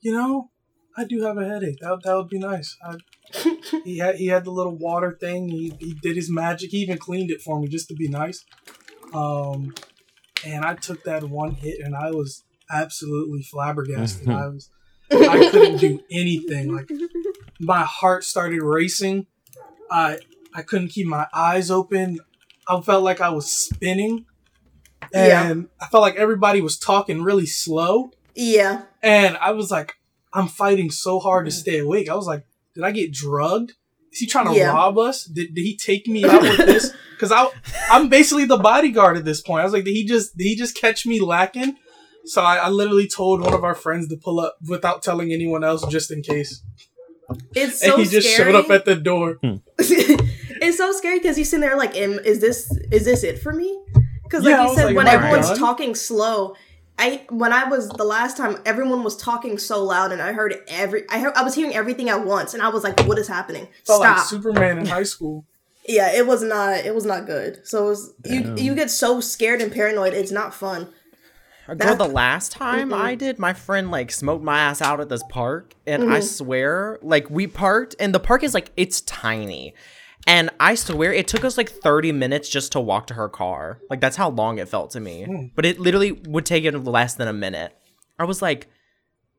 [0.00, 0.50] you know,
[0.96, 1.78] I do have a headache.
[1.80, 2.76] That that would be nice.
[2.84, 2.96] I,
[3.84, 5.48] he had he had the little water thing.
[5.48, 6.70] He he did his magic.
[6.70, 8.44] He even cleaned it for me just to be nice.
[9.14, 9.74] Um,
[10.44, 14.28] and I took that one hit, and I was absolutely flabbergasted.
[14.28, 14.70] I was
[15.10, 16.74] I couldn't do anything.
[16.74, 16.90] Like
[17.60, 19.26] my heart started racing.
[19.90, 20.18] I
[20.54, 22.18] I couldn't keep my eyes open.
[22.68, 24.26] I felt like I was spinning.
[25.12, 25.50] Yeah.
[25.50, 28.12] And I felt like everybody was talking really slow.
[28.34, 28.82] Yeah.
[29.02, 29.96] And I was like,
[30.32, 32.08] I'm fighting so hard to stay awake.
[32.08, 33.74] I was like, did I get drugged?
[34.12, 34.72] Is he trying to Yeah.
[34.72, 35.24] rob us?
[35.24, 36.92] Did, did he take me out with this?
[37.22, 37.48] Because I
[37.88, 39.60] I'm basically the bodyguard at this point.
[39.60, 41.76] I was like, did he just did he just catch me lacking?
[42.24, 45.62] So I, I literally told one of our friends to pull up without telling anyone
[45.62, 46.64] else, just in case.
[47.54, 48.52] It's so and he just scary.
[48.52, 49.38] showed up at the door.
[49.40, 49.56] Hmm.
[49.78, 53.80] it's so scary because you sitting there like, is this is this it for me?
[54.24, 55.58] Because like Yeah, you said, like, when everyone's done?
[55.58, 56.56] talking slow,
[56.98, 60.54] I when I was the last time, everyone was talking so loud, and I heard
[60.68, 63.28] every I heard I was hearing everything at once, and I was like, "What is
[63.28, 63.68] happening?
[63.84, 65.44] Felt Stop!" like Superman in high school.
[65.88, 67.66] yeah, it was not it was not good.
[67.66, 70.88] So it was, you you get so scared and paranoid, it's not fun.
[71.66, 72.96] Girl, That- the last time Mhm.
[73.00, 76.24] I did, my friend like smoked my ass out at this park, and I Mhm.
[76.24, 79.74] swear, like we parked, and the park is like it's tiny,
[80.26, 83.80] and I swear it took us like thirty minutes just to walk to her car.
[83.90, 85.24] Like that's how long it felt to me.
[85.24, 85.46] Hmm.
[85.54, 87.76] But it literally would take it less than a minute.
[88.18, 88.68] I was like,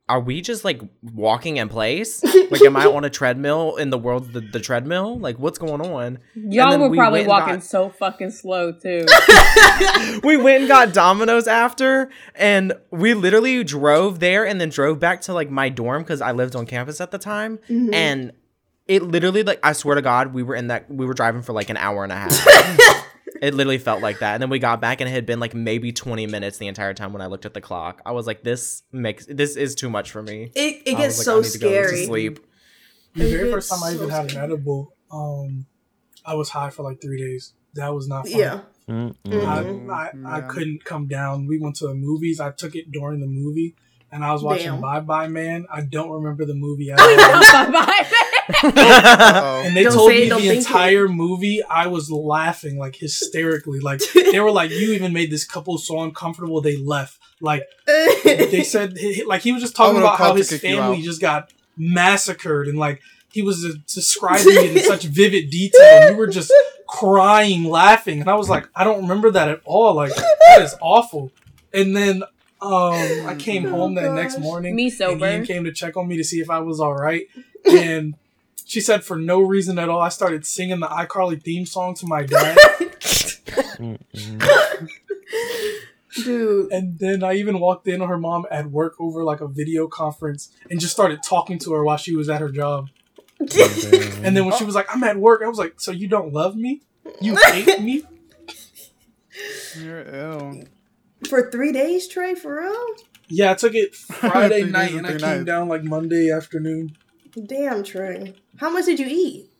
[0.08, 2.22] "Are we just like walking in place?
[2.50, 5.18] like, am I on a treadmill in the world the, the treadmill?
[5.18, 9.06] Like, what's going on?" Y'all then were we probably walking got- so fucking slow too.
[10.22, 15.22] we went and got Domino's after, and we literally drove there and then drove back
[15.22, 17.58] to like my dorm because I lived on campus at the time.
[17.70, 17.94] Mm-hmm.
[17.94, 18.32] And
[18.86, 21.52] it literally, like, I swear to God, we were in that, we were driving for
[21.52, 22.32] like an hour and a half.
[23.42, 24.34] it literally felt like that.
[24.34, 26.94] And then we got back and it had been like maybe 20 minutes the entire
[26.94, 28.02] time when I looked at the clock.
[28.06, 30.50] I was like, this makes, this is too much for me.
[30.54, 32.04] It it gets like, so I need to go to scary.
[32.06, 32.38] sleep.
[33.14, 35.66] The very first time I so even had an edible, um,
[36.26, 37.52] I was high for like three days.
[37.74, 38.38] That was not fun.
[38.40, 38.60] Yeah.
[38.88, 39.14] Mm-mm.
[39.24, 39.90] Mhm.
[39.90, 40.46] I, I, I Yeah.
[40.48, 41.46] couldn't come down.
[41.46, 42.38] We went to the movies.
[42.40, 43.76] I took it during the movie,
[44.12, 44.80] and I was watching Damn.
[44.80, 45.66] Bye Bye Man.
[45.72, 47.06] I don't remember the movie at all.
[47.16, 47.70] Bye-bye.
[47.72, 48.30] Uh-oh.
[48.48, 50.56] And they Don't told say it, me the think it.
[50.58, 53.80] entire movie, I was laughing like hysterically.
[53.80, 58.62] Like they were like, "You even made this couple so uncomfortable they left." Like they
[58.66, 63.00] said, like he was just talking about how his family just got massacred, and like
[63.32, 66.52] he was uh, describing it in such vivid detail, and we were just
[66.86, 69.94] crying, laughing, and I was like, I don't remember that at all.
[69.94, 71.32] Like that is awful.
[71.72, 72.22] And then
[72.62, 72.92] um,
[73.26, 74.76] I came Oh, home that next morning.
[74.76, 75.26] Me And sober.
[75.26, 77.26] Ian came to check on me to see if I was all right,
[77.66, 78.14] and.
[78.64, 82.06] She said for no reason at all, I started singing the iCarly theme song to
[82.06, 82.58] my dad.
[86.24, 86.70] Dude.
[86.72, 89.88] And then I even walked in on her mom at work over like a video
[89.88, 92.88] conference and just started talking to her while she was at her job.
[93.40, 96.32] And then when she was like, I'm at work, I was like, So you don't
[96.32, 96.82] love me?
[97.20, 98.04] You hate me?
[99.78, 100.62] You're ill.
[101.28, 102.86] For three days, Trai, for real?
[103.28, 105.44] Yeah, I took it Friday night and and I came nights.
[105.44, 106.96] down like Monday afternoon.
[107.46, 108.34] Damn, Trai.
[108.56, 109.50] How much did you eat?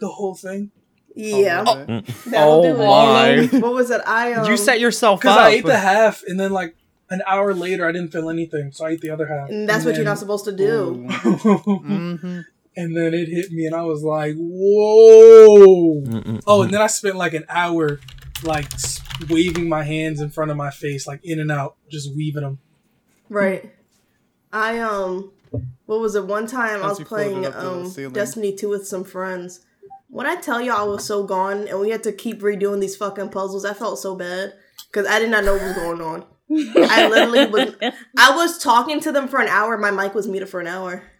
[0.00, 0.70] The whole thing.
[1.14, 1.64] Yeah.
[1.66, 3.52] Oh, That'll Oh do it.
[3.52, 3.58] my.
[3.60, 4.00] What was it?
[4.06, 5.36] I um, you set yourself Because.
[5.36, 6.76] I ate the half and then like
[7.10, 8.70] an hour later I didn't feel anything.
[8.72, 9.48] So I ate the other half.
[9.50, 11.06] and that's what you're not supposed to do.
[11.08, 12.40] mm-hmm.
[12.76, 16.02] and then it hit me and I was like, Whoa.
[16.02, 16.42] Mm-mm.
[16.46, 17.98] Oh, and then I spent like an hour
[18.44, 18.70] like
[19.28, 22.58] waving my hands in front of my face, like in and out, just weaving them.
[23.28, 23.72] Right.
[24.52, 25.32] I um
[25.86, 28.12] what was it one time I was playing up to the um.
[28.12, 29.60] Destiny 2 with some friends.
[30.10, 32.96] When I tell y'all I was so gone and we had to keep redoing these
[32.96, 34.54] fucking puzzles, I felt so bad
[34.92, 36.24] cuz I did not know what was going on.
[36.90, 37.74] I literally was
[38.18, 41.02] I was talking to them for an hour, my mic was muted for an hour.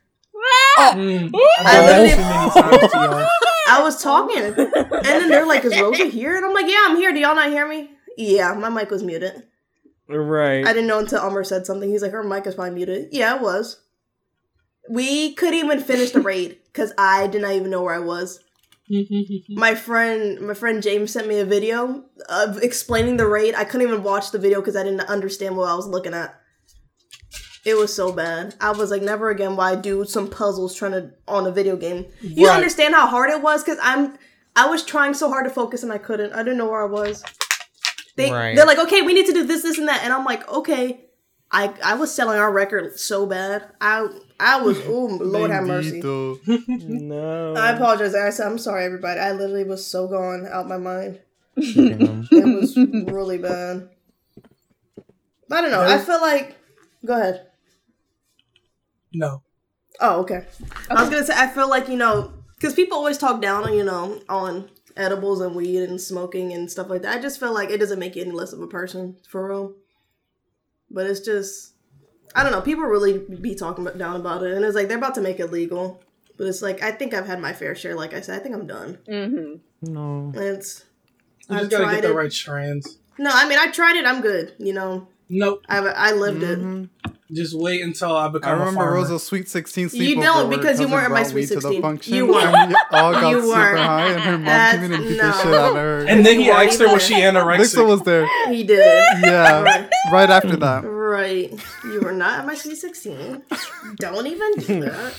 [0.79, 3.29] Mm, I've I done that really- too many times to y'all.
[3.69, 4.57] I was talking and
[5.05, 7.13] then they're like, "Is Rosa here?" And I'm like, "Yeah, I'm here.
[7.13, 9.43] Do y'all not hear me?" Yeah, my mic was muted.
[10.09, 10.65] right.
[10.65, 11.91] I didn't know until Umar said something.
[11.91, 13.09] He's like, her mic is probably muted.
[13.13, 13.81] Yeah, it was.
[14.89, 18.41] We couldn't even finish the raid because I did not even know where I was.
[19.51, 23.55] My friend, my friend James sent me a video of explaining the raid.
[23.55, 26.35] I couldn't even watch the video because I didn't understand what I was looking at.
[27.67, 28.55] It was so bad.
[28.61, 32.07] I was like, never again Why do some puzzles trying to on a video game.
[32.23, 32.55] You Right.
[32.55, 33.63] understand how hard it was?
[33.63, 34.17] Because I'm,
[34.57, 36.33] I was trying so hard to focus and I couldn't.
[36.33, 37.25] I didn't know where I was.
[38.17, 38.57] They Right.
[38.57, 41.08] they're like, okay, we need to do this, this, and that, and I'm like, okay.
[41.51, 43.65] I I was selling our record so bad.
[43.81, 44.07] I
[44.39, 46.01] I was oh Lord have mercy.
[46.67, 47.55] No.
[47.55, 48.15] I apologize.
[48.15, 49.21] I said I'm sorry, everybody.
[49.21, 51.21] I literally was so gone out my mind.
[51.57, 53.89] It was really bad.
[55.51, 55.81] I don't know.
[55.81, 56.57] I feel like.
[57.05, 57.47] Go ahead.
[59.13, 59.43] No.
[60.01, 60.47] Oh, okay.
[60.91, 63.73] I was gonna say I feel like you know because people always talk down on
[63.73, 67.17] you know on edibles and weed and smoking and stuff like that.
[67.17, 69.75] I just feel like it doesn't make you any less of a person for real.
[70.91, 71.75] But it's just
[72.35, 72.61] I don't know.
[72.61, 75.41] People really be talking about, down about it, and it's like they're about to make
[75.41, 76.03] it legal.
[76.37, 77.95] But it's like I think I've had my fair share.
[77.95, 78.99] Like I said, I think I'm done.
[79.09, 79.93] Mm-hmm.
[79.93, 80.33] No.
[80.35, 80.85] It's
[81.49, 82.15] You I've just gotta tried get the it.
[82.15, 82.99] right strands.
[83.19, 83.31] no.
[83.33, 84.05] I mean, I tried it.
[84.05, 84.55] I'm good.
[84.59, 85.65] You know, Nope.
[85.69, 86.59] I I lived it.
[87.31, 88.95] Just wait until I I become a remember farmer.
[88.95, 89.99] Rosa's Sweet 16 sleepover.
[89.99, 91.83] You don't, because you weren't at my Sweet weed to the 16.
[91.83, 92.69] function, You weren't.
[92.69, 93.79] we all got You super weren't.
[93.79, 95.27] high, and her mom That's- came in and beat no.
[95.27, 95.99] the shit out of her.
[96.09, 97.59] and then he You weren't asked her was she anorexic.
[97.59, 98.27] Vixen was there.
[98.49, 99.05] He did.
[99.23, 99.91] Yeah, Right.
[100.11, 100.85] right after that.
[100.85, 101.53] Right.
[101.85, 103.43] You were not at my sweet 16.
[103.97, 105.15] Don't even do that.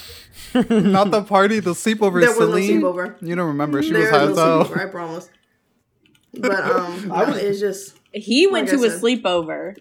[0.71, 2.21] Not the party, the sleepover.
[2.21, 2.81] There was no Celine.
[2.81, 3.21] sleepover.
[3.21, 3.83] You don't remember?
[3.83, 4.65] She There was was high no as hell.
[4.65, 5.29] sleepover, I promise.
[6.33, 8.99] But um, no, was- it's just He went Like to a said.
[9.01, 9.75] sleepover.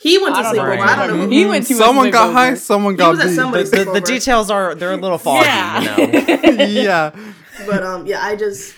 [0.00, 0.78] He went to I don't sleepover.
[0.80, 1.24] I don't know.
[1.24, 3.36] Who, He went to a Someone got high, someone got was beat.
[3.36, 5.96] The, the, the details are they're a little foggy, Yeah.
[5.98, 6.64] you know.
[6.64, 7.10] yeah.
[7.66, 8.74] But um, yeah, I just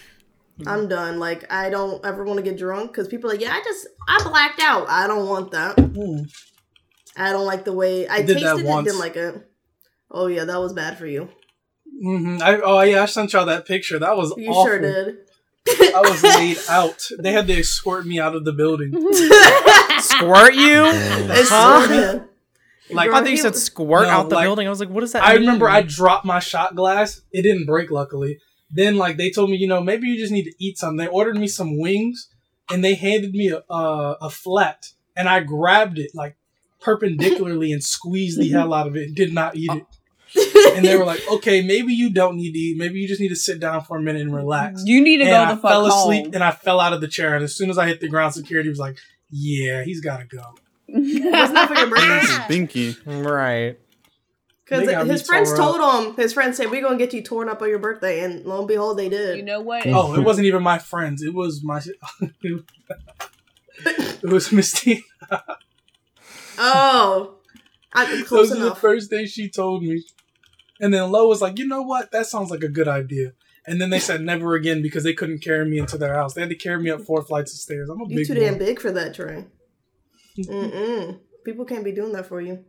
[0.66, 1.18] I'm done.
[1.20, 3.86] Like I don't ever want to get drunk because people are like, yeah, I just
[4.08, 4.88] I blacked out.
[4.88, 5.78] I don't want that.
[5.78, 6.22] Hmm.
[7.16, 8.84] I don't like the way I Did tasted it.
[8.84, 9.48] Didn't like it.
[10.10, 11.28] Oh yeah, that was bad for you.
[12.04, 12.38] Mm-hmm.
[12.42, 13.98] I, oh yeah, I sent y'all that picture.
[14.00, 14.64] That was You awful.
[14.64, 15.16] sure did.
[15.94, 17.06] I was laid out.
[17.20, 18.90] They had to escort me out of the building.
[20.02, 20.82] Squirt you?
[21.34, 22.20] It's Huh?
[22.90, 24.66] Like I thought you said squirt No, out the like- building.
[24.66, 25.40] I was like, what does that I mean?
[25.42, 27.22] remember I dropped my shot glass.
[27.32, 28.38] It didn't break, luckily.
[28.70, 30.96] Then, like, they told me, you know, maybe you just need to eat something.
[30.98, 32.28] They ordered me some wings,
[32.70, 36.36] and they handed me a a, a flat, and I grabbed it like
[36.80, 39.08] perpendicularly and squeezed the hell out of it.
[39.08, 39.84] and Did not eat it.
[40.74, 42.78] And they were like, "Okay, maybe you don't need to eat.
[42.78, 45.24] Maybe you just need to sit down for a minute and relax." You need to
[45.24, 46.10] and go I the fuck fell home.
[46.12, 47.34] asleep, and I fell out of the chair.
[47.34, 48.96] And as soon as I hit the ground, security was like,
[49.32, 50.54] "Yeah, he's got to go."
[50.88, 52.54] Wasn't that for your birthday?
[52.54, 53.24] Binky.
[53.24, 53.78] right.
[54.64, 55.76] Because They got me his friends tore up.
[55.76, 58.20] told him, his friends said, we're going to get you torn up on your birthday.
[58.24, 59.36] And lo and behold, they did.
[59.36, 59.86] You know what?
[59.86, 61.22] Oh, it wasn't even my friends.
[61.22, 61.80] It was my.
[63.84, 65.04] it was Misty.
[66.58, 67.34] oh.
[67.94, 68.80] I, close Those are the enough.
[68.80, 70.02] first things she told me.
[70.80, 72.10] And then Lo was like, you know what?
[72.10, 73.32] That sounds like a good idea.
[73.66, 76.34] And then they said never again because they couldn't carry me into their house.
[76.34, 77.88] They had to carry me up four flights of stairs.
[77.88, 78.40] I'm a You big too boy.
[78.40, 79.46] damn big for that, Trai.
[80.38, 81.20] Mm-mm.
[81.44, 82.64] People can't be doing that for you.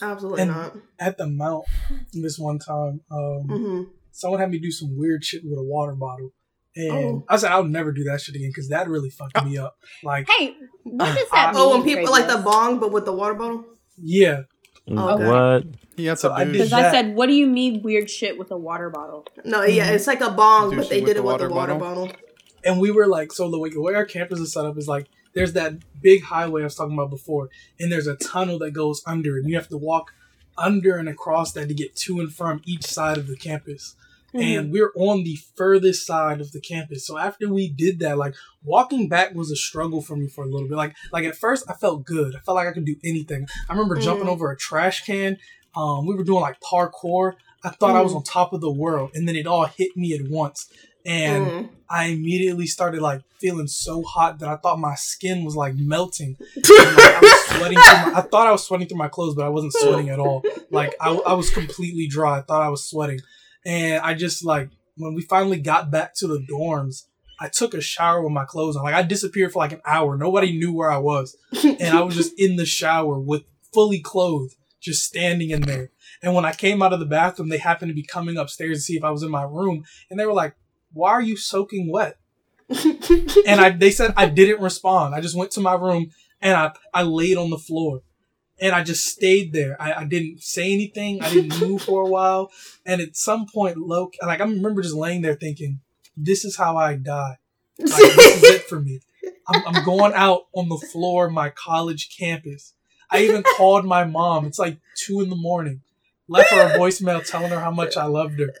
[0.00, 0.76] Absolutely And- not.
[0.98, 1.64] At the mount
[2.12, 5.94] this one time, um, hmm someone had me do some weird shit with a water
[5.94, 6.32] bottle.
[6.74, 7.24] And Oh.
[7.28, 9.76] I said, I'll never do that shit again because that really fucked me up.
[10.02, 11.62] Like, Hey, what does that mean?
[11.62, 13.64] Oh, when people like the bong, but with the water bottle?
[13.96, 14.42] yeah.
[14.90, 15.26] Okay.
[15.26, 15.64] What?
[15.96, 16.52] He had So to I do.
[16.52, 19.26] Because I said, what do you mean weird shit with a water bottle?
[19.44, 21.74] No, yeah, it's like a bong, but they did the it with the water water
[21.74, 22.06] bottle?
[22.06, 22.20] bottle.
[22.64, 24.86] and we were like, so the way, the way our campus is set up is
[24.88, 28.70] like, there's that big highway I was talking about before, and there's a tunnel that
[28.72, 30.12] goes under and you have to walk
[30.56, 33.94] under and across that to get to and from each side of the campus.
[34.34, 37.06] And we're on the furthest side of the campus.
[37.06, 40.48] So after we did that, like walking back was a struggle for me for a
[40.48, 40.76] little bit.
[40.76, 42.36] Like like at first I felt good.
[42.36, 43.46] I felt like I could do anything.
[43.68, 44.30] I remember jumping Mhm.
[44.32, 45.38] over a trash can.
[45.76, 47.34] Um, we were doing like parkour.
[47.64, 50.12] I thought I was on top of the world, and then it all hit me
[50.14, 50.68] at once.
[51.06, 51.68] And Mm.
[51.90, 56.36] I immediately started like feeling so hot that I thought my skin was like melting.
[56.56, 57.78] And, like, I was sweating.
[57.78, 60.18] Through my, I thought I was sweating through my clothes, but I wasn't sweating at
[60.20, 60.44] all.
[60.70, 62.38] Like I, I was completely dry.
[62.38, 63.20] I thought I was sweating,
[63.68, 67.04] and I just like when we finally got back to the dorms,
[67.38, 68.82] I took a shower with my clothes on.
[68.82, 70.16] Like I disappeared for like an hour.
[70.16, 73.42] Nobody knew where I was, and I was just in the shower with
[73.74, 75.90] fully clothed, just standing in there.
[76.22, 78.82] And when I came out of the bathroom, they happened to be coming upstairs to
[78.82, 80.54] see if I was in my room, and they were like,
[80.92, 82.16] "Why are you soaking wet?"
[82.70, 85.14] and I they said I didn't respond.
[85.14, 88.00] I just went to my room and I I laid on the floor.
[88.60, 89.80] And I just stayed there.
[89.80, 91.22] I, I didn't say anything.
[91.22, 92.50] I didn't move for a while.
[92.84, 95.80] And at some point, low, like I remember just laying there thinking,
[96.16, 97.38] "This is how I die.
[97.78, 99.00] Like, this is it for me.
[99.46, 102.74] I'm, I'm going out on the floor of my college campus.
[103.10, 104.46] I even called my mom.
[104.46, 105.82] It's like two in the morning.
[106.28, 108.52] Left her a voicemail telling her how much I loved her.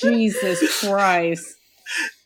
[0.00, 1.54] Jesus Christ.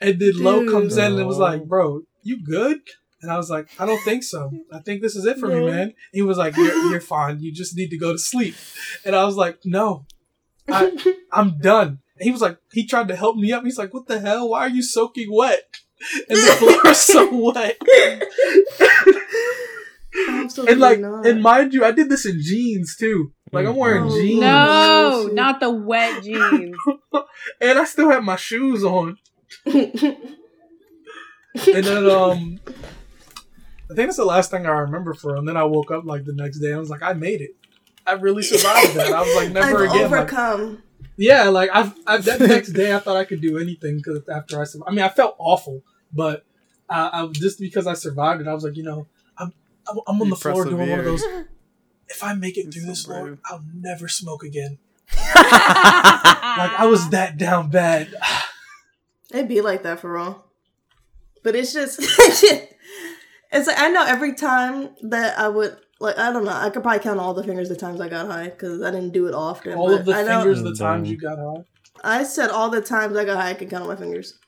[0.01, 2.81] And then Lo comes in and was like, "Bro, you good?"
[3.25, 4.53] And I was like, "I don't think so.
[4.71, 7.41] I think this is it for me, man." He was like, "You're, you're fine.
[7.41, 8.55] You just need to go to sleep."
[9.05, 10.05] And I was like, "No,
[10.69, 10.93] I,
[11.33, 13.65] I'm done." And he was like, he tried to help me up.
[13.65, 14.51] He's like, "What the hell?
[14.51, 15.63] Why are you soaking wet?"
[16.29, 17.79] And the floor is so wet.
[20.29, 21.27] Absolutely And like, not.
[21.27, 23.33] and mind you, I did this in jeans too.
[23.53, 26.77] Like I'm wearing Oh, jeans, No, not the wet jeans.
[27.61, 29.17] and I still have my shoes on.
[31.57, 32.59] And then um
[33.95, 35.45] I think that's the last thing I remember for him.
[35.45, 37.55] Then I woke up like the next day and I was like, I made it.
[38.05, 39.13] I really survived that.
[39.13, 40.11] I was like, never I've again.
[40.11, 40.83] Like, overcome.
[41.17, 44.61] yeah, like I've, I, that next day, I thought I could do anything because after
[44.61, 46.45] I survived, I mean, I felt awful, but
[46.91, 49.07] uh, I, just because I survived it, I was like, you know,
[49.39, 49.53] I'm,
[49.89, 51.25] I'm, I'm on You the floor doing one of those.
[52.07, 53.39] If I make it through so this, Lord.
[53.47, 54.79] I'll never smoke again.
[56.57, 58.15] Like I was that down bad.
[59.33, 60.45] It'd be like that for real.
[61.43, 62.01] But it's just
[63.55, 66.83] it's like I know every time that I would like I don't know I could
[66.83, 69.35] probably count all the fingers the times I got high because I didn't do it
[69.35, 69.75] often.
[69.75, 71.65] All but of the I know fingers, the times you got high.
[72.03, 74.39] I said all the times I got high I can count on my fingers.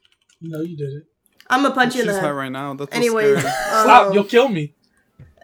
[0.40, 1.04] No, you didn't.
[1.48, 2.34] I'm gonna punch you in She's the high head.
[2.34, 2.74] right now.
[2.74, 3.52] That's Anyways, Scary.
[3.68, 4.06] Stop!
[4.08, 4.74] um, You'll kill me.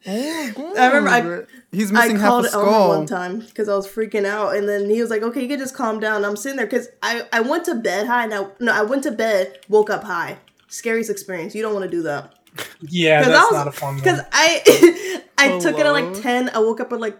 [0.05, 0.53] I
[0.93, 2.89] remember I He's I missing half called a Elmer skull.
[2.89, 5.57] one time because I was freaking out, and then he was like, "Okay, you can
[5.59, 8.25] just calm down." I'm sitting there because I I went to bed high.
[8.27, 10.37] Now no, I went to bed, woke up high.
[10.67, 11.55] Scariest experience.
[11.55, 12.33] You don't want to do that
[12.81, 14.27] Yeah, I that's was- not a fun because one.
[14.31, 16.49] I I took it at like ten.
[16.49, 17.17] I woke up at like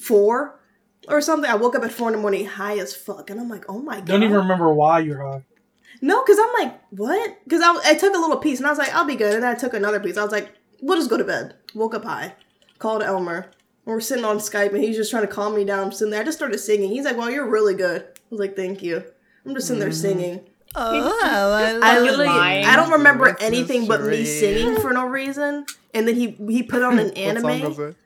[0.00, 0.58] four
[1.08, 1.50] or something.
[1.50, 3.78] I woke up at four in the morning, high as fuck, and I'm like, "Oh
[3.78, 5.44] my god!" Don't even remember why you're high.
[6.04, 7.38] No, because I'm like, what?
[7.44, 9.34] Because I, I took a little piece and I was like, I'll be good.
[9.34, 10.16] And then I took another piece.
[10.16, 11.54] I was like, we'll just go to bed.
[11.74, 12.34] Woke up high.
[12.80, 13.52] Called Elmer.
[13.86, 15.78] And We're sitting on Skype and he's just trying to calm me down.
[15.78, 16.20] I'm sitting there.
[16.20, 16.90] I just started singing.
[16.90, 18.02] He's like, well, you're really good.
[18.02, 19.04] I was like, thank you.
[19.46, 19.94] I'm just sitting there mm.
[19.94, 20.40] singing.
[20.74, 22.64] I fucking literally, lying.
[22.64, 25.66] I don't remember That's anything but me singing for no reason.
[25.94, 27.96] And then he he put on an What song was anime,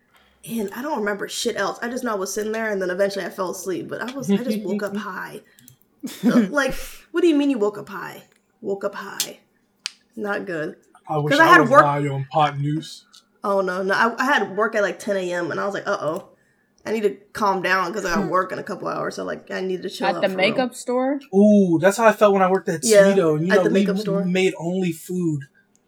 [0.48, 1.78] and I don't remember shit else.
[1.82, 3.88] I just know I was sitting there, and then eventually I fell asleep.
[3.88, 5.40] But I was, I just woke up high.
[6.24, 6.74] Uh, like,
[7.12, 8.24] what do you mean you woke up high?
[8.60, 9.38] Woke up high.
[10.16, 10.76] Not good.
[11.08, 13.04] I wish 'Cause I, I had was work- high on pot news.
[13.44, 13.94] Oh no, no.
[13.94, 15.50] I, I had work at like 10 a.m.
[15.52, 16.30] and I was like, uh oh,
[16.86, 18.30] I need to calm down because I got hmm.
[18.30, 19.16] work in a couple hours.
[19.16, 20.48] So like, I need to chill At out the for real.
[20.50, 21.18] makeup store?
[21.34, 23.44] Ooh, that's how I felt when I worked at Yeah, Sweeto.
[23.44, 24.24] You at know, the we makeup store.
[24.24, 25.42] made only food,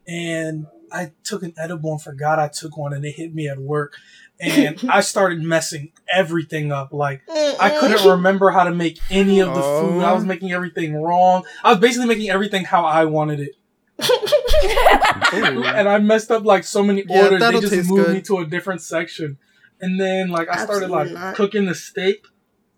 [0.08, 3.58] and I took an edible and forgot I took one, and it hit me at
[3.58, 3.94] work,
[4.40, 6.92] and I started messing everything up.
[6.92, 10.02] Like I couldn't remember how to make any of the food.
[10.02, 10.26] I was Oh.
[10.26, 11.44] making everything wrong.
[11.62, 13.52] I was basically making everything how I wanted it,
[15.32, 17.40] and I messed up like so many Yeah, orders.
[17.40, 18.14] They that'll just moved good.
[18.14, 19.38] me to a different section,
[19.80, 21.34] and then like I started like not.
[21.34, 22.24] cooking the steak.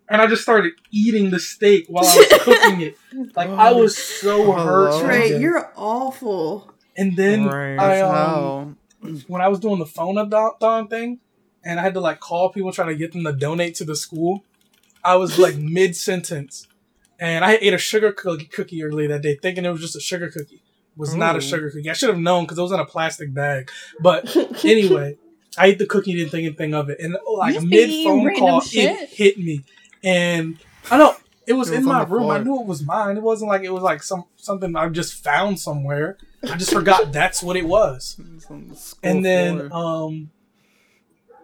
[0.09, 2.97] And I just started eating the steak while I was cooking it.
[3.33, 4.91] Like I was so hurt.
[4.91, 5.03] Hello?
[5.03, 6.73] Trai, Trai, you're awful.
[6.97, 7.79] and then Right.
[7.79, 9.15] I um how.
[9.27, 10.25] when I was doing the phone a
[10.59, 11.19] don thing,
[11.63, 13.95] and I had to like call people trying to get them to donate to the
[13.95, 14.43] school.
[15.03, 16.67] I was like mid sentence,
[17.17, 20.01] and I ate a sugar cookie, cookie earlier that day, thinking it was just a
[20.01, 20.55] sugar cookie.
[20.55, 21.89] It was not a sugar cookie.
[21.89, 23.71] I should have known because it was in a plastic bag.
[24.01, 24.35] But
[24.65, 25.17] anyway,
[25.57, 28.99] I ate the cookie, didn't think anything of it, and like mid phone call, shit.
[29.01, 29.63] it hit me,
[30.03, 30.57] and
[30.89, 32.29] I know it was It was in my the room.
[32.29, 33.17] I knew it was mine.
[33.17, 36.17] It wasn't like it was like some something I just found somewhere.
[36.49, 38.19] I just forgot that's what it was.
[38.35, 40.05] It's on the And then floor.
[40.07, 40.31] um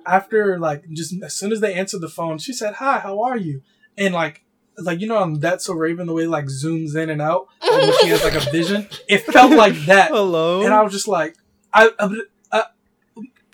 [0.05, 3.37] after like just as soon as they answered the phone, she said, "Hi, how are
[3.37, 3.61] you?"
[3.97, 4.43] And like
[4.77, 7.47] like you know, on That's So Raven, the way it, like zooms in and out,
[7.61, 8.87] like, when she has like a vision.
[9.09, 10.61] It felt like that, hello.
[10.63, 11.35] and I was just like,
[11.73, 12.21] I, I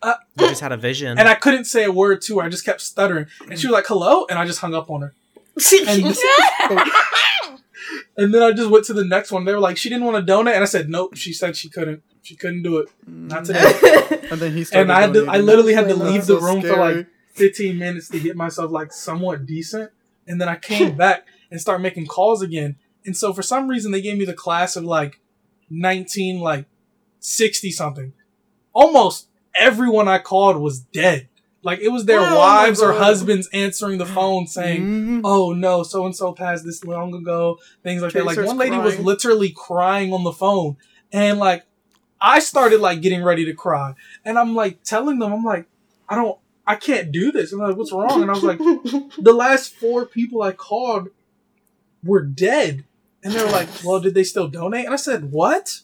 [0.04, 1.18] Uh, you just had a vision.
[1.18, 2.46] and I couldn't say a word to her.
[2.46, 5.02] I just kept stuttering, and she was like, "Hello," and I just hung up on
[5.02, 5.14] her.
[5.88, 6.04] And,
[8.18, 9.46] and then I just went to the next one.
[9.46, 11.70] They were like, "She didn't want to donate," and I said, "Nope." She said she
[11.70, 12.04] couldn't.
[12.24, 12.90] She couldn't do it.
[13.06, 13.48] Not mm.
[13.48, 14.28] today.
[14.32, 14.84] and then he started.
[14.84, 17.08] and I had to, I literally had to That's leave so the room for like
[17.34, 19.92] 15 minutes to get myself like somewhat decent.
[20.26, 22.78] And then I came back and started making calls again.
[23.06, 25.20] And so for some reason they gave me the class of like
[25.70, 26.66] 19, like
[27.20, 28.14] 60 something.
[28.72, 31.30] Almost everyone I called was dead.
[31.62, 35.22] Like it was their Oh wives or husbands answering the phone saying, Mhm.
[35.24, 38.26] oh no, so and so passed this long ago, things like that.
[38.26, 40.76] Like one lady was literally crying on the phone,
[41.14, 41.64] and like
[42.20, 43.94] I started like getting ready to cry,
[44.26, 45.66] and I'm like telling them, I'm like,
[46.10, 46.38] I don't,
[46.68, 47.54] I can't do this.
[47.54, 48.22] And I'm like, what's wrong?
[48.22, 48.58] And I was like,
[49.18, 51.10] the last four people I called
[52.04, 52.84] were dead,
[53.24, 54.84] and they're like, well, did they still donate?
[54.86, 55.80] And I said, what?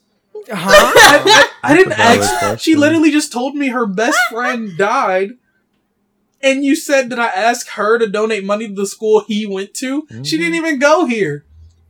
[0.48, 0.56] Huh?
[0.96, 2.60] I, I, I didn't That's ask.
[2.60, 5.32] She literally just told me her best friend died.
[6.42, 9.74] And you said that I asked her to donate money to the school he went
[9.76, 10.08] to.
[10.24, 11.44] She didn't even go here.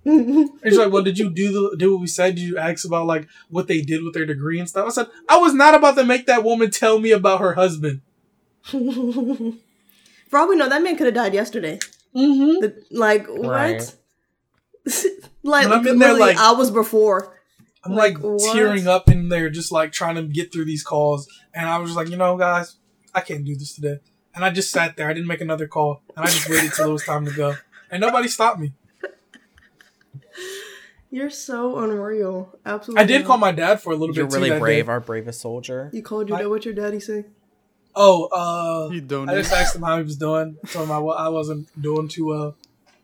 [0.05, 2.35] And she's like, "Well, did you do the do what we said?
[2.35, 5.07] Did you ask about like what they did with their degree and stuff?" I said,
[5.27, 8.01] "I was not about to make that woman tell me about her husband."
[8.63, 11.79] For all we know, that man could have died yesterday.
[12.15, 12.61] Mm-hmm.
[12.61, 13.81] The- like Right.
[14.83, 15.05] what?
[15.43, 17.38] like I'm in there, literally like- hours before.
[17.83, 21.27] I'm like, Like, tearing up in there, just like trying to get through these calls.
[21.53, 22.75] And I was like, you know, guys,
[23.15, 23.99] I can't do this today.
[24.35, 25.09] And I just sat there.
[25.09, 27.55] I didn't make another call, and I just waited till it was time to go.
[27.89, 28.73] And nobody stopped me.
[31.11, 32.55] You're so unreal.
[32.65, 33.03] Absolutely.
[33.03, 34.17] I did call my dad for a little bit.
[34.17, 34.31] You're bit.
[34.31, 34.91] too really that brave, day.
[34.91, 35.89] our bravest soldier.
[35.91, 36.47] You called your I- dad.
[36.49, 37.25] What's your daddy say?
[37.95, 39.37] Oh, uh, You I donate.
[39.37, 40.57] just asked him how he was doing.
[40.67, 42.55] Told him I, wa- I wasn't doing too well.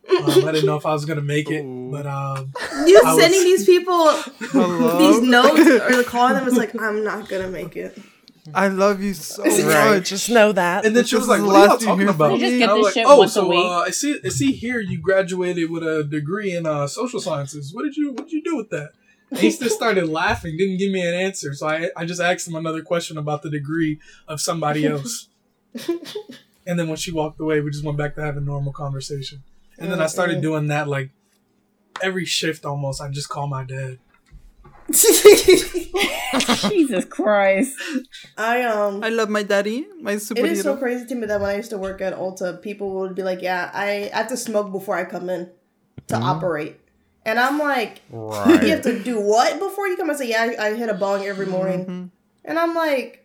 [0.09, 1.89] Um, I didn't know if I was gonna make it, Ooh.
[1.91, 2.53] but um,
[2.87, 4.97] You I was- sending these people Hello?
[4.99, 7.97] these notes or calling them is like, I'm not gonna make it.
[8.53, 9.95] I love you so Right.
[9.95, 10.09] much.
[10.09, 10.85] Just know that.
[10.85, 12.75] and then This she was like, "What are y'all talking about?" You just get I
[12.75, 13.57] this like, shit "Oh, once a week.
[13.65, 17.73] uh, I see, I see here you graduated with a degree in uh, social sciences.
[17.73, 18.91] What did you, what did you do with that?"
[19.31, 21.55] And he just started laughing, didn't give me an answer.
[21.55, 25.27] So I, I just asked him another question about the degree of somebody else.
[26.67, 29.41] and then when she walked away, we just went back to having normal conversation.
[29.77, 30.41] And then I started uh, uh.
[30.41, 31.11] doing that like
[32.01, 33.01] every shift almost.
[33.01, 33.99] I just call my dad.
[36.69, 37.75] Jesus Christ.
[38.37, 41.41] I um I love my daddy, my super It is so crazy to me that
[41.41, 44.27] when I used to work at Ulta, people would be like, "Yeah, I I have
[44.27, 45.49] to smoke before I come in
[46.07, 46.23] to mm-hmm.
[46.23, 46.79] operate,"
[47.25, 50.67] and I'm like, "You have to do what before you come?" I say, "Yeah, I,
[50.67, 52.05] I hit a bong every morning," mm-hmm.
[52.45, 53.24] and I'm like,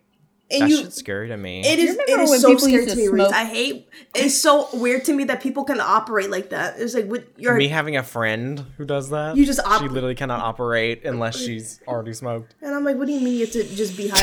[0.51, 1.61] "And That you." shit's scary to me.
[1.61, 1.95] It is.
[1.97, 3.09] You It remember is when so scary to to me.
[3.09, 3.33] Reece.
[3.33, 3.89] I hate.
[4.15, 6.79] It's so weird to me that people can operate like that.
[6.79, 7.55] It's like with your.
[7.57, 9.37] me having a friend who does that.
[9.37, 12.55] You just she literally cannot operate unless she's already smoked.
[12.63, 14.21] And I'm like, what do you mean you have to just be high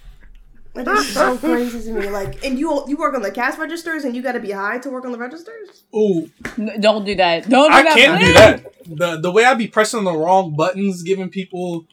[0.76, 2.10] That is so crazy to me.
[2.10, 4.78] Like, and you you work on the cash registers, and you got to be high
[4.80, 5.84] to work on the registers.
[5.96, 7.48] Ooh, N- Don't do that.
[7.48, 7.96] Don't do I that.
[7.96, 8.74] can't do that.
[8.86, 11.86] The the way I be pressing the wrong buttons, giving people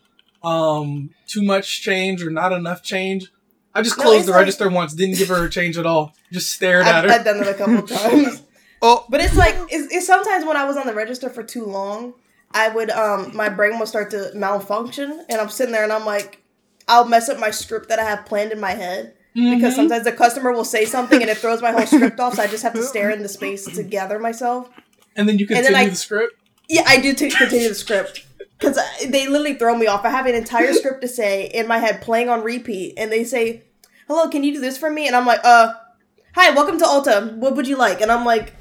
[0.44, 3.30] um too much change or not enough change.
[3.74, 6.12] I just closed it's the like- register once, didn't give her a change at all.
[6.32, 7.10] Just stared I've, at her.
[7.10, 8.42] I've done it a couple times.
[8.82, 11.64] Oh, But it's like it's, it's sometimes when I was on the register for too
[11.64, 12.14] long,
[12.50, 16.04] I would um my brain will start to malfunction, and I'm sitting there and I'm
[16.04, 16.42] like,
[16.88, 20.12] I'll mess up my script that I have planned in my head because sometimes the
[20.12, 22.74] customer will say something and it throws my whole script off, so I just have
[22.74, 24.68] to stare into space to gather myself.
[25.16, 26.34] And then you And continue then I- the script.
[26.68, 28.26] Yeah, I do t- continue the script
[28.62, 30.04] because they literally throw me off.
[30.04, 33.24] I have an entire script to say in my head, playing on repeat, and they
[33.24, 33.64] say,
[34.08, 35.74] "Hello, can you do this for me?" And I'm like, "Uh,
[36.34, 37.36] hi, welcome to Ulta.
[37.36, 38.54] What would you like?" And I'm like,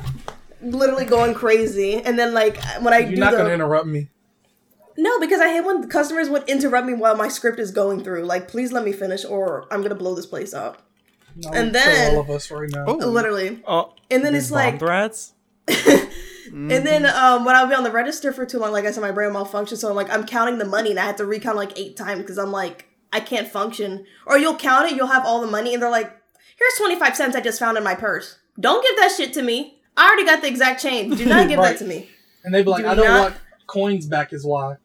[0.62, 1.96] literally going crazy.
[1.96, 4.10] And then like when I You're do not the gonna interrupt me.
[4.98, 8.24] no, because I hate when customers would interrupt me while my script is going through.
[8.26, 10.82] Like, please let me finish, or I'm gonna blow this place up.
[11.48, 12.86] I'll And then- all of us right now.
[12.88, 12.94] Oh.
[12.96, 13.62] Literally.
[13.68, 15.34] Oh, And then these it's bomb like threats.
[16.54, 19.02] And then um, when I'll be on the register for too long, like I said,
[19.02, 19.78] my brain malfunctions.
[19.78, 22.22] So I'm like, I'm counting the money, and I have to recount like eight times
[22.22, 24.06] because I'm like, I can't function.
[24.28, 26.12] Or you'll count it, you'll have all the money, and they're like,
[26.58, 28.38] here's 25 cents I just found in my purse.
[28.60, 29.80] Don't give that shit to me.
[29.96, 31.18] I already got the exact change.
[31.18, 31.72] Do not give Right.
[31.72, 32.10] that to me.
[32.44, 33.36] And they'd be like, Do I don't not- want
[33.68, 34.76] coins back is why.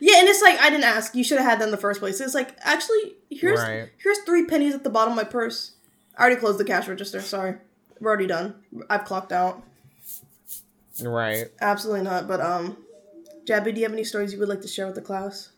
[0.00, 1.14] Yeah, and it's like I didn't ask.
[1.14, 2.20] You should have had them in the first place.
[2.20, 3.90] It's like actually, here's Right.
[4.02, 5.76] here's three pennies at the bottom of my purse.
[6.18, 7.20] I already closed the cash register.
[7.20, 7.56] Sorry,
[8.00, 8.56] we're already done.
[8.90, 9.62] I've clocked out.
[11.02, 11.46] Right.
[11.60, 12.28] Absolutely not.
[12.28, 12.76] But um,
[13.46, 15.50] Jabby, do you have any stories you would like to share with the class?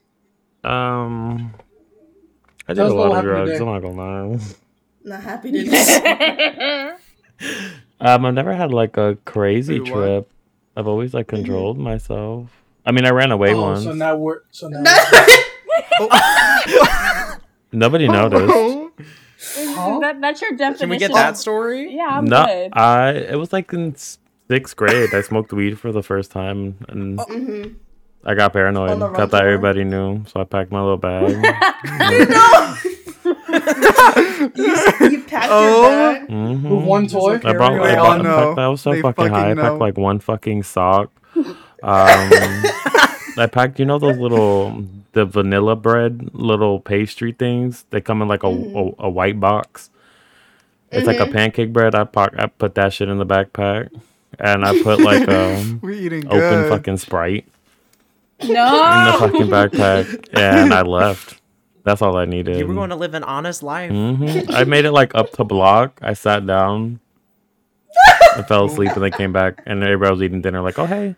[0.64, 1.52] Um,
[2.68, 3.60] I did a lot of happened drugs.
[3.60, 4.38] I'm not gonna lie.
[5.04, 6.96] Not happy to.
[7.98, 10.00] Um, I've never had like a crazy Wait, what?
[10.00, 10.30] trip.
[10.76, 12.50] I've always like controlled myself.
[12.84, 13.84] I mean, I ran away Oh, once.
[13.84, 14.82] so now we're so now.
[17.72, 18.52] Nobody noticed.
[19.56, 20.78] That, that's your definition.
[20.78, 21.94] Can we get that story?
[21.94, 22.70] Yeah, I'm no, good.
[22.74, 23.10] I.
[23.12, 23.94] It was like in
[24.48, 25.14] sixth grade.
[25.14, 27.74] I smoked weed for the first time, and Mhm.
[28.24, 28.90] I got paranoid.
[29.02, 31.30] On Thought that everybody knew, so I packed my little bag.
[35.06, 35.90] you packed Oh.
[35.90, 36.28] your bag.
[36.28, 37.34] hmm With one toy.
[37.44, 37.72] I brought.
[37.74, 38.46] I, They I, know.
[38.48, 39.50] packed, I was so They fucking high.
[39.52, 41.10] I packed like one fucking sock.
[41.82, 42.30] Um,
[43.38, 44.82] I packed, you know, those little
[45.12, 47.84] the vanilla bread little pastry things.
[47.90, 49.02] They come in like a Mm-hmm.
[49.02, 49.90] a, a white box.
[50.90, 51.94] It's like a pancake bread.
[51.94, 53.90] I put I put that shit in the backpack,
[54.40, 56.68] and I put like um we eating open good.
[56.70, 57.46] fucking sprite
[58.42, 58.48] no.
[58.48, 61.40] in the fucking backpack, and I left.
[61.84, 62.58] That's all I needed.
[62.58, 63.90] You were going to live an honest life.
[63.92, 65.98] hmm I made it like up to block.
[66.02, 66.98] I sat down.
[68.34, 71.14] I fell asleep and then came back and everybody was eating dinner like, oh hey.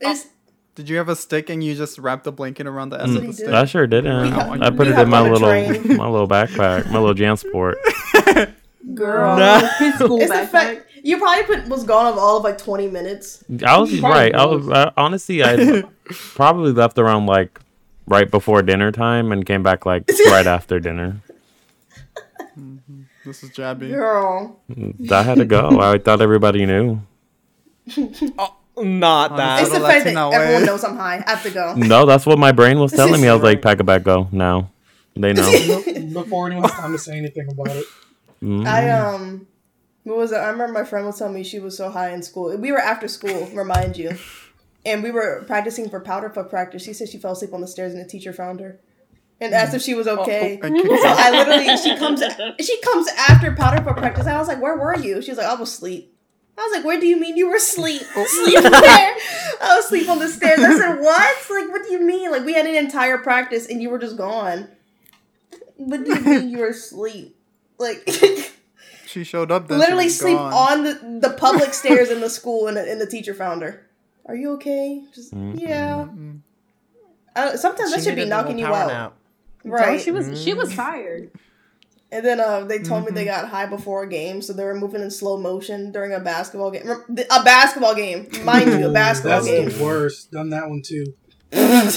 [0.00, 0.26] It's,
[0.74, 3.26] Did you have a stick and you just wrapped the blanket around the end of
[3.26, 3.48] the stick?
[3.48, 4.30] I sure didn't.
[4.32, 5.96] Have- I put it in my little train.
[5.96, 7.74] my little backpack, my little Jansport.
[8.94, 9.36] girl.
[9.78, 10.48] His school It's the backpack.
[10.50, 13.44] fact you probably put was gone of all of like 20 minutes.
[13.64, 14.34] I was Probably right.
[14.34, 14.66] I was.
[14.66, 15.84] was I, honestly I
[16.34, 17.60] probably left around like
[18.06, 21.20] right before dinner time and came back like right after dinner.
[23.24, 23.90] This is Jabby.
[23.90, 24.60] Girl.
[25.10, 25.80] I had to go.
[25.80, 27.00] I thought everybody knew.
[28.76, 29.62] Not that.
[29.62, 29.78] It's that.
[29.78, 30.66] the Little fact that Latina everyone way.
[30.66, 31.22] knows I'm high.
[31.26, 31.74] I have to go.
[31.74, 33.28] No, that's what my brain was telling me.
[33.28, 34.70] I was like, pack a bag, go now.
[35.16, 35.50] They know.
[36.12, 37.84] Before anyone has time to say anything about it.
[38.42, 38.66] Mhm.
[38.66, 39.46] I um
[40.04, 40.36] what was it?
[40.36, 42.56] I remember my friend was telling me she was so high in school.
[42.56, 44.16] We were after school, remind you.
[44.86, 46.84] And we were practicing for powder puff practice.
[46.84, 48.78] She said she fell asleep on the stairs and the teacher found her.
[49.40, 50.60] and asked if she was okay.
[50.62, 51.08] And kicked So.
[51.08, 52.22] I literally, she comes,
[52.60, 54.26] she comes after powder puff practice.
[54.26, 56.14] I was like, "Where were you?" She was like, "I was asleep."
[56.56, 58.02] I was like, "Where do you mean you were asleep?
[58.26, 59.16] Sleep where?"
[59.62, 60.60] I was asleep on the stairs.
[60.60, 61.36] I said, "What?
[61.50, 62.30] Like, what do you mean?
[62.30, 64.68] Like, we had an entire practice and you were just gone.
[65.76, 67.36] What do you mean you were asleep?
[67.78, 68.06] Like,
[69.14, 69.68] She showed up.
[69.68, 70.52] Then literally she was sleep gone.
[70.52, 70.84] on
[71.20, 73.86] the, the public stairs in the school, and, the- and the teacher found her.
[74.26, 75.04] Are you okay?
[75.14, 76.06] Just yeah.
[77.36, 79.14] Uh, sometimes She that should be needed a little knocking you out, nap.
[79.64, 80.00] right?
[80.00, 81.30] She was she was tired.
[82.10, 83.14] And then uh, they told me Mm-hmm.
[83.16, 86.20] they got high before a game, so they were moving in slow motion during a
[86.20, 86.88] basketball game.
[86.88, 89.68] A basketball game, mind you, a basketball That's game.
[89.68, 90.30] the worst.
[90.32, 91.06] Done that one too.
[91.52, 91.92] I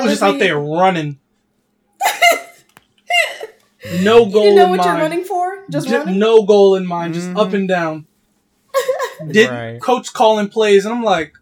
[0.00, 1.18] was just out there running.
[4.02, 4.90] No You goal didn't know in what mind.
[4.90, 5.64] you're running for?
[5.70, 6.18] Just Ju- running?
[6.18, 7.38] No goal in mind, just Mhm.
[7.38, 8.06] up and down.
[9.30, 9.80] Did Right.
[9.80, 11.32] coach calling plays, and I'm like,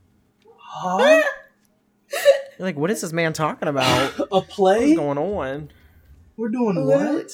[0.59, 1.23] huh?
[2.11, 2.23] You're
[2.59, 4.13] like, what is this man talking about?
[4.19, 4.41] A play?
[4.41, 4.95] What's play?
[4.95, 5.71] going on?
[6.37, 7.23] We're doing Literally.
[7.23, 7.33] what?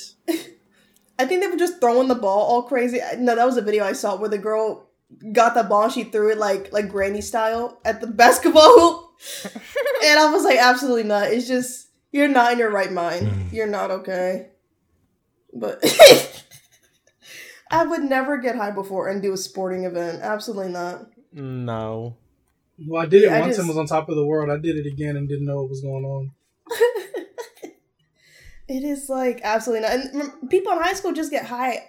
[1.18, 3.00] I think they were just throwing the ball all crazy.
[3.18, 4.88] No, that was a video I saw where the girl
[5.32, 9.04] got the ball, she threw it like like granny style at the basketball hoop,
[10.04, 11.28] and I was like, absolutely not.
[11.28, 13.50] It's just you're not in your right mind.
[13.52, 14.48] You're not okay.
[15.59, 15.82] But
[17.70, 20.20] I would never get high before and do a sporting event.
[20.22, 21.06] Absolutely not.
[21.32, 22.16] No.
[22.86, 24.50] Well, I did it Yeah, I once just- and was on top of the world.
[24.50, 26.30] I did it again and didn't know what was going on.
[28.70, 29.92] It is like absolutely not.
[30.32, 31.86] And people in high school just get high.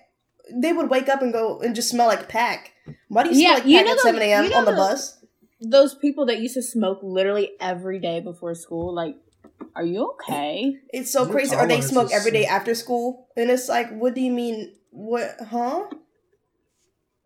[0.50, 2.72] They would wake up and go and just smell like pack.
[3.10, 4.44] Why do you smell Yeah, like you pack know at the- seven a.m.
[4.46, 5.16] you know on the the- bus?
[5.62, 9.18] Those people that used to smoke literally every day before school, like,
[9.76, 10.78] are you okay?
[10.90, 11.56] It's so crazy.
[11.56, 14.76] Or they smoke every day after school, and it's like, what do you mean?
[14.92, 15.36] What?
[15.50, 15.88] Huh?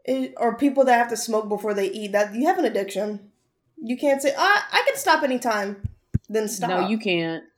[0.06, 2.12] It, or people that have to smoke before they eat.
[2.12, 3.32] That you have an addiction.
[3.78, 5.90] You can't say, "I I can stop anytime."
[6.30, 6.70] Then stop.
[6.70, 7.44] No, you can't.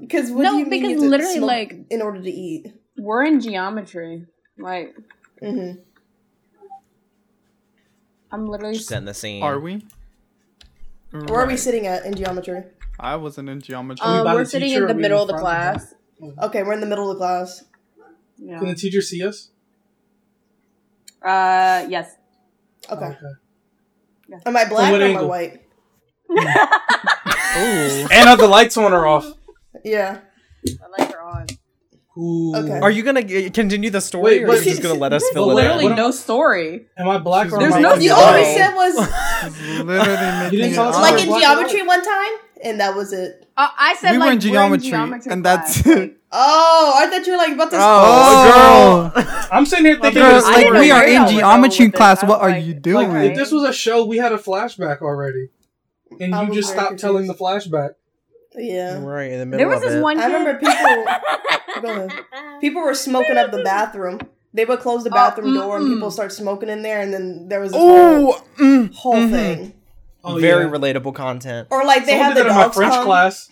[0.00, 0.82] Because what No, do you mean?
[0.82, 2.74] because you literally, smoke like- in order to eat.
[2.98, 4.26] We're in geometry.
[4.58, 4.96] Like,
[5.40, 5.80] mm-hmm.
[8.32, 8.74] I'm literally.
[8.74, 9.42] Just setting the scene.
[9.44, 9.86] Are we?
[11.12, 12.64] Where are we sitting at in geometry?
[13.02, 14.06] I wasn't in geometry.
[14.06, 15.94] Um, by we're sitting in the middle in of the front of class.
[16.44, 17.64] Okay, we're in the middle of the class.
[18.38, 18.58] Yeah.
[18.60, 19.50] Can the teacher see us?
[21.22, 22.14] Uh, yes.
[22.90, 23.04] Okay.
[23.06, 24.42] Okay.
[24.46, 25.62] Am I black what or am I white?
[26.30, 28.06] Ooh.
[28.12, 29.26] And are the lights on or off?
[29.84, 30.20] Yeah.
[30.66, 31.46] I like her on.
[32.18, 32.54] Ooh.
[32.56, 32.78] Okay.
[32.80, 35.22] Are you gonna g- continue the story, Wait, or are you just gonna let us
[35.32, 35.90] fill it literally in?
[35.90, 36.86] Literally no story.
[36.96, 38.02] Am I black or There's am I no white?
[38.02, 38.14] You No.
[38.16, 42.32] all we said was It's literally making didn't tell us like in geometry one time,
[42.62, 43.48] and that was it.
[43.56, 45.96] Uh, I said We were like in geometry, and that's class.
[45.96, 46.16] it.
[46.34, 47.76] Oh, I thought you were like about to.
[47.78, 49.24] Oh, Oh, girl.
[49.52, 52.22] I'm sitting here thinking Girl, like we are in y'all would go geometry class.
[52.22, 53.08] What was are like, you doing?
[53.10, 53.30] okay.
[53.30, 55.48] if this was a show, we had a flashback already.
[56.20, 57.94] And I you just very stopped telling the flashback.
[58.54, 59.02] Yeah.
[59.02, 60.02] right in the middle There was of this it.
[60.02, 60.18] one.
[60.18, 60.32] I Kid.
[60.34, 62.08] remember people.
[62.60, 64.20] People were smoking up the bathroom.
[64.54, 67.48] They would close the Oh, bathroom door and people start smoking in there, and then
[67.48, 69.30] there was this whole, Oh, mm, whole mhm.
[69.30, 69.72] thing.
[70.24, 70.70] Oh, very yeah.
[70.70, 71.68] relatable content.
[71.70, 73.04] Or like they Someone had did the that in my dogs French come.
[73.06, 73.50] class.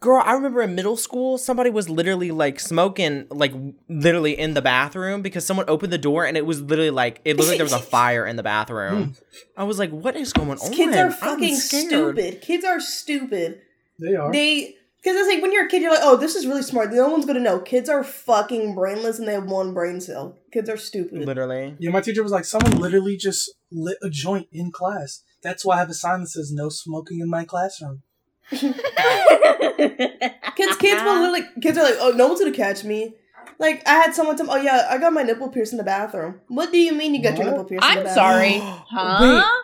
[0.00, 3.54] Girl, I remember in middle school, somebody was literally like smoking, like
[3.88, 7.38] literally in the bathroom because someone opened the door and it was literally like it
[7.38, 9.04] looked like there was a fire in the bathroom.
[9.04, 9.10] Hmm.
[9.56, 11.86] I was like, "What is going on?" Kids are I'm fucking scared.
[11.86, 12.42] stupid.
[12.42, 13.62] Kids are stupid.
[13.98, 14.30] They are.
[14.30, 16.92] They because it's like when you're a kid, you're like, oh, this is really smart.
[16.92, 17.58] No one's gonna know.
[17.60, 20.38] Kids are fucking brainless and they have one brain cell.
[20.50, 21.26] Kids are stupid.
[21.26, 21.76] Literally.
[21.78, 25.22] yeah, my teacher was like, someone literally just lit a joint in class.
[25.44, 28.02] That's why I have a sign that says no smoking in my classroom.
[28.50, 28.76] Kids,
[30.76, 31.42] kids will literally.
[31.60, 33.14] Kids are like, oh, no one's gonna catch me.
[33.58, 35.84] Like I had someone tell me, oh yeah, I got my nipple pierced in the
[35.84, 36.40] bathroom.
[36.48, 37.86] What do you mean you got your nipple pierced?
[37.86, 38.14] in the I'm bathroom?
[38.14, 38.58] sorry.
[38.90, 39.60] Huh?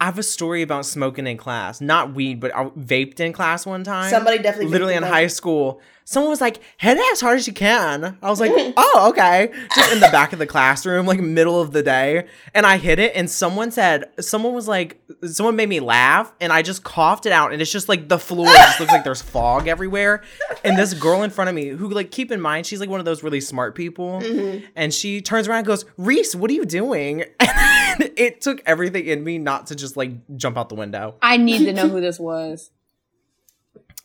[0.00, 1.80] I have a story about smoking in class.
[1.80, 4.10] Not weed, but I vaped in class one time.
[4.10, 5.80] Somebody definitely literally vaped in in high school.
[6.04, 9.50] Someone was like, "Hit it as hard as you can." I was like, "Oh, okay."
[9.74, 12.98] Just in the back of the classroom, like middle of the day, and I hit
[12.98, 13.12] it.
[13.14, 17.32] And someone said, someone was like, someone made me laugh, and I just coughed it
[17.32, 20.22] out, and it's just like the floor just looks like there's fog everywhere.
[20.64, 23.00] And this girl in front of me, who like, keep in mind, she's like one
[23.00, 24.66] of those really smart people, Mm-hmm.
[24.76, 27.24] and she turns around and goes, "Reece, what are you doing?"
[27.92, 31.16] And it took everything in me not to just like jump out the window.
[31.20, 32.70] I need to know who this was.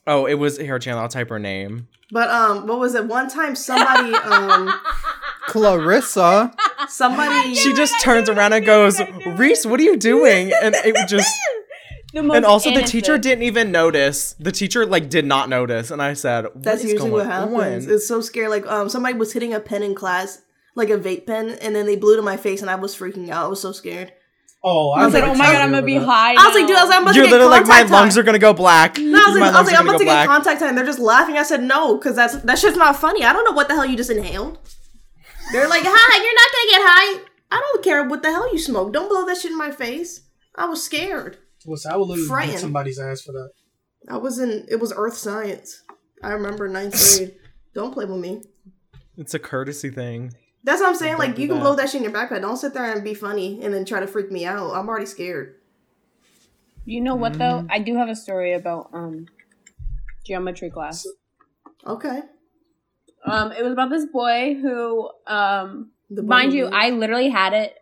[0.08, 1.04] Oh, it was here, Chandler.
[1.04, 1.88] I'll type her name.
[2.12, 3.06] But um, what was it?
[3.06, 4.74] One time, somebody um,
[5.48, 6.54] Clarissa.
[6.88, 11.08] somebody She just turns around and goes, "Reece, what are you doing?" And it would
[11.08, 11.30] just
[12.14, 14.34] The most and also the teacher didn't even notice.
[14.40, 17.26] The teacher like did not notice, and I said, what That's is usually going what
[17.26, 17.86] happens.
[17.86, 18.48] on?" It's so scary.
[18.48, 20.42] Like um, somebody was hitting a pen in class,
[20.74, 23.30] like a vape pen, and then they blew to my face, and I was freaking
[23.30, 23.46] out.
[23.46, 24.14] I was so scared.
[24.64, 26.32] Oh, I was like, oh my god, I'm gonna be high.
[26.32, 27.74] I was like, dude, I was like, I'm about You're to get literally like, my
[27.76, 28.98] contact lungs are gonna go black.
[28.98, 30.28] No, I was like, I was like I'm about to get black.
[30.28, 30.76] contact time.
[30.76, 31.38] They're just laughing.
[31.38, 33.24] I said no, because that's that shit's not funny.
[33.24, 34.58] I don't know what the hell you just inhaled.
[35.52, 37.30] They're like, hi, you're not gonna get high.
[37.52, 38.92] I don't care what the hell you smoke.
[38.92, 40.22] Don't blow that shit in my face.
[40.56, 41.38] I was scared.
[41.66, 42.54] Listen, I would literally Frightened.
[42.54, 43.52] beat somebody's ass for that.
[44.10, 44.66] I was in.
[44.70, 45.84] It was Earth Science.
[46.24, 47.36] I remember ninth grade.
[47.74, 48.42] Don't play with me.
[49.18, 50.34] It's a courtesy thing.
[50.68, 51.18] That's what I'm saying.
[51.18, 52.42] Like you can blow that shit in your backpack.
[52.42, 54.74] Don't sit there and be funny and then try to freak me out.
[54.74, 55.56] I'm already scared.
[56.84, 57.60] You know what though?
[57.62, 57.68] Mm-hmm.
[57.72, 59.28] I do have a story about um
[60.26, 61.08] geometry class.
[61.86, 62.20] Okay.
[63.24, 66.72] Um, it was about this boy who, um, The mind you, me.
[66.74, 67.78] I literally had it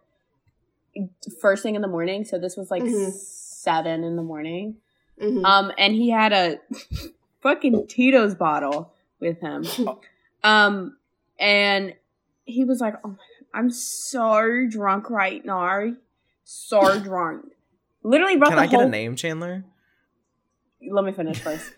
[1.42, 2.24] first thing in the morning.
[2.24, 3.12] So this was like Mhm.
[3.12, 4.78] seven in the morning.
[5.20, 5.44] Mhm.
[5.44, 6.60] Um, and he had a
[7.42, 9.66] fucking Tito's bottle with him.
[10.44, 10.98] Um,
[11.40, 11.96] and
[12.46, 15.93] he was like, "Oh my god, I'm so drunk right now,
[16.43, 17.46] so drunk."
[18.04, 19.66] Literally brought Can the I get a name, Chandler?
[20.88, 21.74] Let me finish first.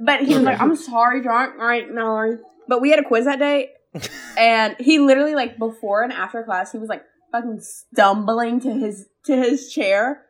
[0.00, 2.38] But he was like, "I'm sorry, drunk right now."
[2.68, 3.70] But we had a quiz that day,
[4.38, 9.08] and he literally like before and after class, he was like fucking stumbling to his
[9.24, 10.22] to his chair.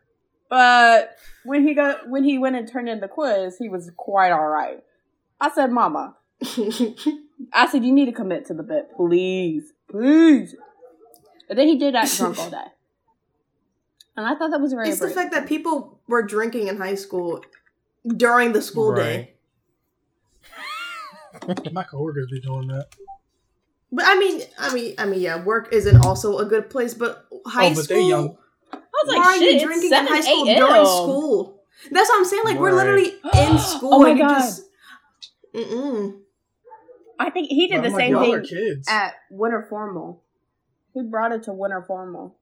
[0.48, 4.32] But when he got when he went and turned in the quiz, he was quite
[4.32, 4.82] all right.
[5.40, 6.16] I said, "Mama,"
[7.52, 10.54] I said, "You need to commit to the bit, please, please."
[11.48, 12.64] But then he did act drunk all day,
[14.16, 14.88] and I thought that was very.
[14.88, 17.44] it's the fact that people were drinking in high school
[18.06, 19.34] during the school day.
[21.72, 22.88] My coworkers be doing that.
[23.92, 27.26] But I mean, I mean, I mean, yeah, work isn't also a good place, but
[27.46, 27.96] high Oh, but school.
[27.96, 28.36] they're young.
[28.72, 30.56] I was why like, are you drinking in high school a.m..
[30.58, 31.62] during school?
[31.90, 32.42] That's what I'm saying.
[32.44, 33.94] Like we're literally in oh school.
[33.94, 34.38] Oh my and you God.
[34.40, 34.62] just.
[35.54, 36.20] Mm-mm.
[37.18, 38.88] I think he did the like, same thing kids.
[38.88, 40.22] at Winter Formal.
[40.92, 42.36] He brought it to Winter Formal.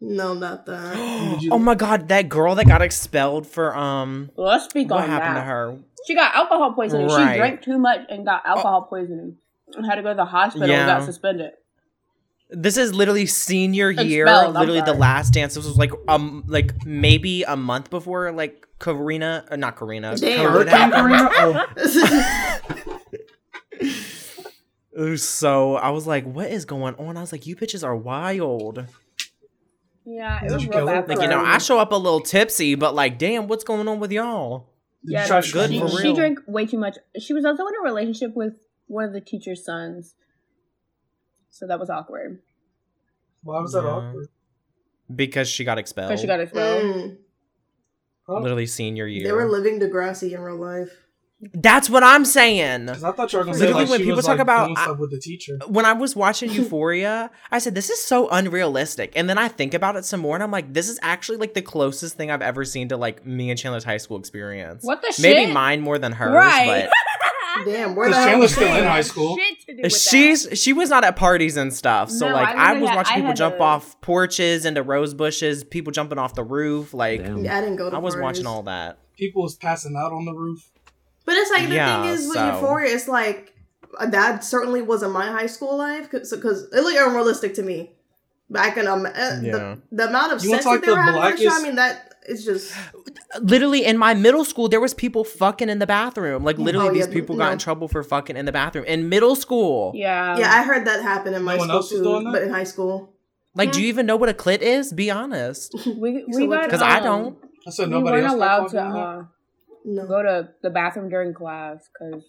[0.00, 1.40] No, not that.
[1.50, 5.36] Oh my god, that girl that got expelled for um let's speak what on happened
[5.36, 5.40] that.
[5.40, 5.78] to her?
[6.06, 7.08] She got alcohol poisoning.
[7.08, 7.32] Right.
[7.32, 9.36] She drank too much and got alcohol poisoning.
[9.74, 10.80] And had to go to the hospital Yeah.
[10.80, 11.52] and got suspended.
[12.50, 15.54] This is literally senior year, Expelled, I'm literally the last dance.
[15.54, 20.16] This was like um like maybe a month before like Karina, uh, not Karina.
[20.16, 20.50] Damn.
[20.50, 21.76] COVID Hurricane happened.
[21.76, 22.80] Karina?
[23.82, 27.16] Oh, It was so I was like, what is going on?
[27.16, 28.86] I was like, you bitches are wild.
[30.04, 31.00] Yeah, it Did was you real kill her?
[31.02, 31.08] bad.
[31.08, 31.44] Like you know, her.
[31.46, 34.70] I show up a little tipsy, but like, damn, what's going on with y'all?
[35.02, 36.96] yeah, you good she, for she drank way too much.
[37.18, 38.54] She was also in a relationship with
[38.86, 40.14] one of the teacher's sons.
[41.50, 42.40] So that was awkward.
[43.42, 43.90] Why was that Yeah.
[43.90, 44.28] awkward?
[45.14, 46.08] Because she got expelled.
[46.10, 46.82] Because she got expelled.
[46.84, 47.16] Mm.
[48.26, 48.40] Huh?
[48.40, 49.24] literally senior year.
[49.24, 51.03] They were living Degrassi in real life.
[51.52, 52.88] That's what I'm saying.
[52.88, 54.64] I thought you were gonna say Literally, like when she people was, talk like, about-
[54.66, 55.58] doing I- stuff with the teacher.
[55.66, 59.12] When I was watching Euphoria, I said, this is so unrealistic.
[59.16, 61.54] And then I think about it some more and I'm like, this is actually like
[61.54, 64.84] the closest thing I've ever seen to like me and Chandler's high school experience.
[64.84, 65.52] What the Maybe shit?
[65.52, 66.88] mine more than hers, Right.
[67.64, 69.36] Damn, where the Chandler's still in high school.
[69.36, 69.98] Shit to do but with that.
[70.10, 72.10] she's she was not at parties and stuff.
[72.10, 74.82] So No, like I I, was had- watching I people jump to- off porches into
[74.82, 76.92] rose bushes, people jumping off the roof.
[76.92, 78.22] Like Yeah, I didn't go to I was parties.
[78.24, 78.98] watching all that.
[79.16, 80.68] People was passing out on the roof.
[81.26, 83.54] But it's like the Yeah, thing is with so- Euphoria, it's like
[84.08, 87.92] that certainly wasn't my high school life because it looked unrealistic to me.
[88.50, 89.38] Back in um, Yeah.
[89.40, 91.52] the, the amount of You want sex to talk that they were the having, on
[91.52, 92.74] show, I mean that it's just
[93.40, 96.44] Literally in my middle school, there was people fucking in the bathroom.
[96.44, 99.08] Like literally, Oh, these yeah, people got in trouble for fucking in the bathroom in
[99.08, 99.92] middle school.
[99.94, 100.36] Yeah.
[100.38, 100.52] yeah.
[100.52, 103.14] I heard that happen in my No school too, but in high school,
[103.54, 104.92] Like, do you even know what a clit is?
[104.92, 105.72] Be honest.
[105.86, 107.38] we So we what- got 'Cause I um, don't.
[107.66, 109.24] I said We nobody weren't else allowed to uh,
[109.84, 110.06] no.
[110.06, 112.24] go to the bathroom during class because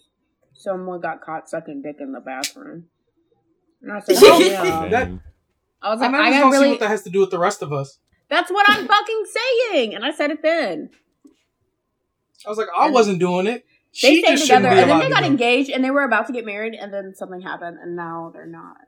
[0.54, 2.84] someone got caught sucking dick in the bathroom.
[3.82, 4.88] And I said, Well, yeah.
[4.90, 5.10] that-
[5.82, 7.30] I was like, never I just got don't see what that has to do with
[7.30, 7.98] the rest of us.
[8.28, 9.24] That's what I'm fucking
[9.70, 10.90] saying, and I said it then.
[12.44, 13.64] I was like, I wasn't doing it.
[14.02, 16.74] They stayed together, and then they got engaged, and they were about to get married,
[16.74, 18.78] and then something happened, and now they're not.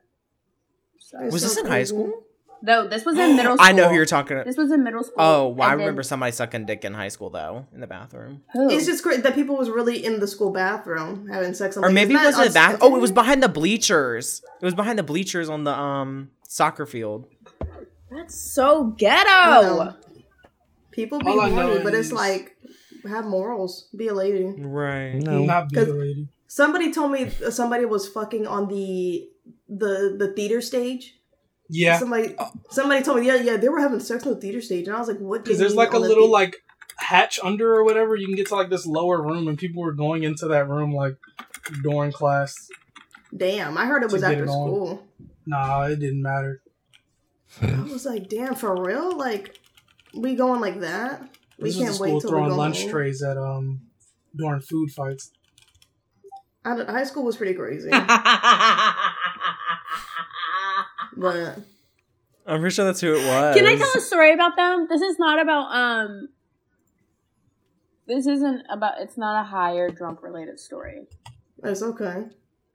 [0.99, 2.23] So, It's Was so this in high school?
[2.61, 3.65] No, this was in middle school.
[3.67, 4.37] I know who you're talking.
[4.37, 4.45] About.
[4.45, 5.15] This was in middle school.
[5.17, 7.87] Oh, well, I and then- remember somebody sucking dick in high school though, in the
[7.87, 8.69] bathroom, Who?
[8.69, 11.77] It's just great that people was really in the school bathroom having sex.
[11.77, 12.79] I'm or like, maybe it isn't that wasn't the bath.
[12.81, 14.41] Oh, it was behind the bleachers.
[14.61, 17.27] It was behind the bleachers on the um soccer field.
[18.11, 19.27] That's so ghetto.
[19.29, 19.95] know.
[20.91, 22.57] People be All I know horny, but it's like
[23.07, 23.87] have morals.
[23.95, 24.45] Be a lady.
[24.57, 25.13] Right.
[25.13, 25.43] No.
[25.43, 26.27] Not be Cause- the lady.
[26.47, 29.29] Somebody told me somebody was fucking on the
[29.67, 31.18] the the theater stage.
[31.71, 32.35] Yeah, Somebody
[32.71, 34.99] somebody told me, yeah, yeah, they were having sex on the theater stage, and I
[34.99, 35.43] was like, what?
[35.43, 36.57] because there's like a on the little like
[36.97, 38.15] hatch under or whatever.
[38.15, 40.93] You can get to like this lower room, and people were going into that room
[40.95, 41.15] like
[41.83, 42.55] during class.
[43.35, 45.05] Damn, I heard it was after it school.
[45.45, 46.61] Nah, it didn't matter.
[47.61, 49.15] I was like, damn, for real?
[49.15, 49.59] Like,
[50.15, 51.21] we going like that?
[51.59, 52.89] We This was the can't school wait till we throwing go lunch home.
[52.91, 53.81] trays at um
[54.35, 55.31] during food fights.
[56.65, 57.89] I don't- high school was pretty crazy,
[61.19, 61.57] but
[62.47, 63.55] I'm pretty sure that's who it was.
[63.55, 64.87] Can I tell a story about them?
[64.89, 66.29] This is not about um.
[68.07, 68.93] This isn't about.
[69.01, 71.07] It's not a higher drunk related story.
[71.61, 72.23] That's okay.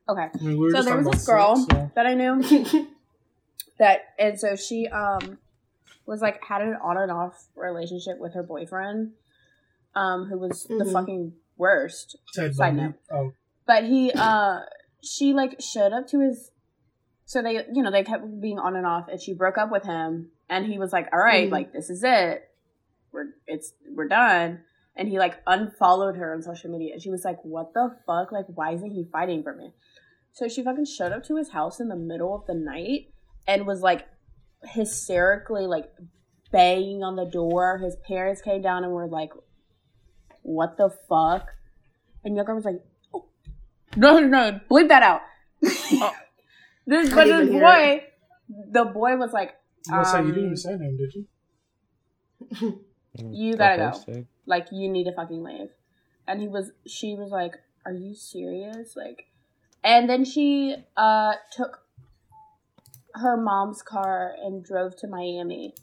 [0.08, 0.28] Okay.
[0.32, 2.40] I mean, we So there was this girl sex, so- that I knew
[3.78, 5.38] that, and so she um
[6.06, 9.12] was like had an on and off relationship with her boyfriend,
[9.96, 10.92] um, who was the Mhm.
[10.92, 12.16] fucking worst.
[12.34, 12.94] Ted Side note.
[13.10, 13.32] Oh,
[13.66, 14.60] But he, uh,
[15.02, 16.50] she like showed up to his.
[17.26, 19.84] So they, you know, they kept being on and off, and she broke up with
[19.84, 21.52] him, and he was like, "All right, Mhm.
[21.52, 22.48] like this is it,
[23.12, 24.60] we're it's we're done."
[24.96, 28.30] And he like unfollowed her on social media, and she was like, "What the fuck?
[28.30, 29.72] Like, why isn't he fighting for me?"
[30.32, 33.12] So she fucking showed up to his house in the middle of the night
[33.46, 34.06] and was like
[34.64, 35.90] hysterically like
[36.52, 37.78] banging on the door.
[37.78, 39.32] His parents came down and were like,
[40.42, 41.48] "What the fuck?"
[42.22, 42.82] And Yoga was like,
[43.14, 43.26] oh,
[43.96, 45.22] "No, no, no, bleep that out."
[46.86, 48.04] this, but didn't this boy,
[48.70, 49.54] the boy was like,
[49.88, 52.80] that's how you didn't Um, even say him, did you?
[53.30, 53.82] You gotta go.
[53.90, 54.26] Autistic.
[54.46, 55.68] like you need to fucking leave
[56.26, 57.54] and he was she was like
[57.86, 59.26] are you serious like
[59.84, 61.80] and then she uh took
[63.14, 65.74] her mom's car and drove to miami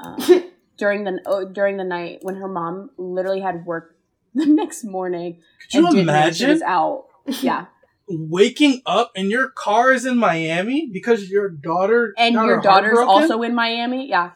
[0.00, 0.18] um,
[0.76, 3.96] during the oh, during the night when her mom literally had work
[4.34, 5.40] the next morning
[5.72, 6.24] Could you imagine?
[6.24, 7.06] didn't she was out
[7.40, 7.66] yeah
[8.08, 12.98] waking up and your car is in Miami because your daughter and your her daughter's
[12.98, 14.32] also in miami yeah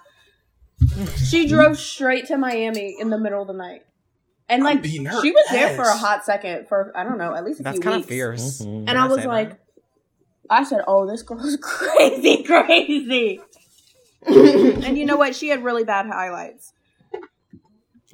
[1.16, 3.82] she drove straight to miami in the middle of the night
[4.48, 7.34] and I'm like her she was there for a hot second for i don't know
[7.34, 8.08] at least a That's few kind of weeks.
[8.08, 8.60] fierce.
[8.62, 8.76] Mhm.
[8.78, 9.60] And Can I was like, that?
[10.50, 13.38] I said, "Oh, this girl's crazy, crazy."
[14.26, 15.34] and you know what?
[15.36, 16.72] She had really bad highlights.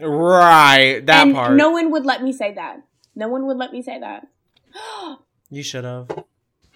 [0.01, 1.55] right, that and part.
[1.57, 2.83] no one would let me say that.
[3.15, 4.27] No one would let me say that.
[5.51, 6.09] you should have.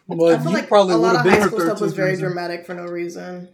[0.07, 2.25] Well, I feel you like probably a lot of high school stuff was very reason.
[2.25, 3.49] dramatic for no reason.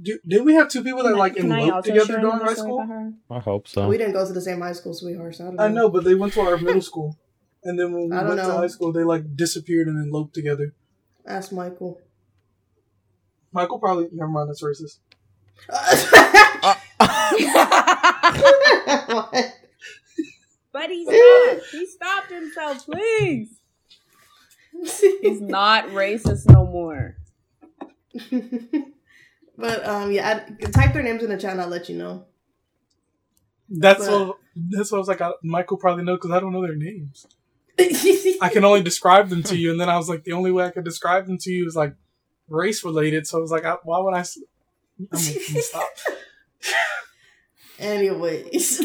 [0.00, 2.80] Do, did we have two people that like Can I eloped together during high school?
[2.80, 3.12] about?
[3.30, 3.86] I hope so.
[3.88, 5.36] We didn't go to the same high school, sweetheart.
[5.36, 7.16] So I, don't I know, but they went to our middle school,
[7.62, 10.34] and then when we I don't went to high school, they like disappeared and eloped
[10.34, 10.74] together.
[11.26, 12.00] Ask Michael.
[13.52, 14.50] Michael probably never mind.
[14.50, 14.98] That's racist.
[19.14, 19.52] What?
[20.72, 21.70] But he stopped.
[21.70, 23.60] he stopped himself, please.
[24.82, 27.16] He's not racist no more.
[29.56, 32.24] but um, yeah, I, type their names in the chat and I'll let you know.
[33.68, 34.36] That's But- what.
[34.56, 35.20] That's what I was like.
[35.20, 37.26] I, Michael probably know because I don't know their names.
[38.40, 40.64] I can only describe them to you, and then I was like, the only way
[40.64, 41.96] I could describe them to you is like
[42.48, 43.26] race related.
[43.26, 44.20] So I was like, I, why would I?
[44.20, 44.38] s-
[45.00, 45.20] I'm gonna
[45.60, 45.88] stop.
[47.80, 48.80] Anyways,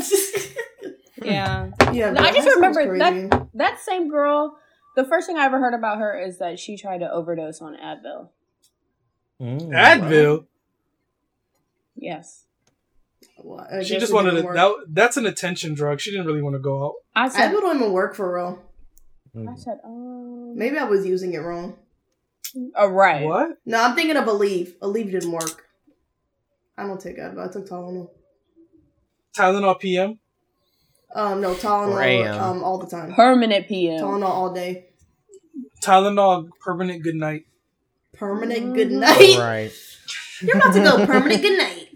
[1.22, 1.70] Yeah.
[1.94, 2.16] yeah.
[2.18, 2.98] I just high school was remember
[3.30, 4.58] that- That same girl,
[4.96, 7.76] the first thing I ever heard about her is that she tried to overdose on
[7.76, 8.30] Advil.
[9.42, 9.70] Mm.
[9.70, 10.46] Advil.
[11.96, 12.46] Yes.
[13.38, 14.42] Well, She just wanted to.
[14.54, 16.00] That, that's an attention drug.
[16.00, 16.94] She didn't really want to go out.
[17.16, 18.62] I said, Advil don't even work for real.
[19.38, 21.78] I said, um, Maybe I was using it wrong.
[22.76, 23.24] oh, right.
[23.26, 23.58] What?
[23.66, 24.78] No, I'm thinking of Aleve.
[24.80, 25.66] Aleve didn't work.
[26.78, 27.48] I don't take Advil.
[27.48, 28.10] I took Tylenol.
[29.38, 30.20] Tylenol PM.
[31.16, 32.39] Um, no Or Tylenol.
[32.39, 33.14] Um, all the time.
[33.14, 33.99] Permanent PM.
[34.01, 34.86] Tylenol all day.
[35.84, 37.45] Tylenol permanent good night.
[38.14, 38.99] Permanent good Mhm.
[38.99, 39.38] night.
[39.39, 39.72] Right.
[40.41, 41.89] You're about to go permanent good night.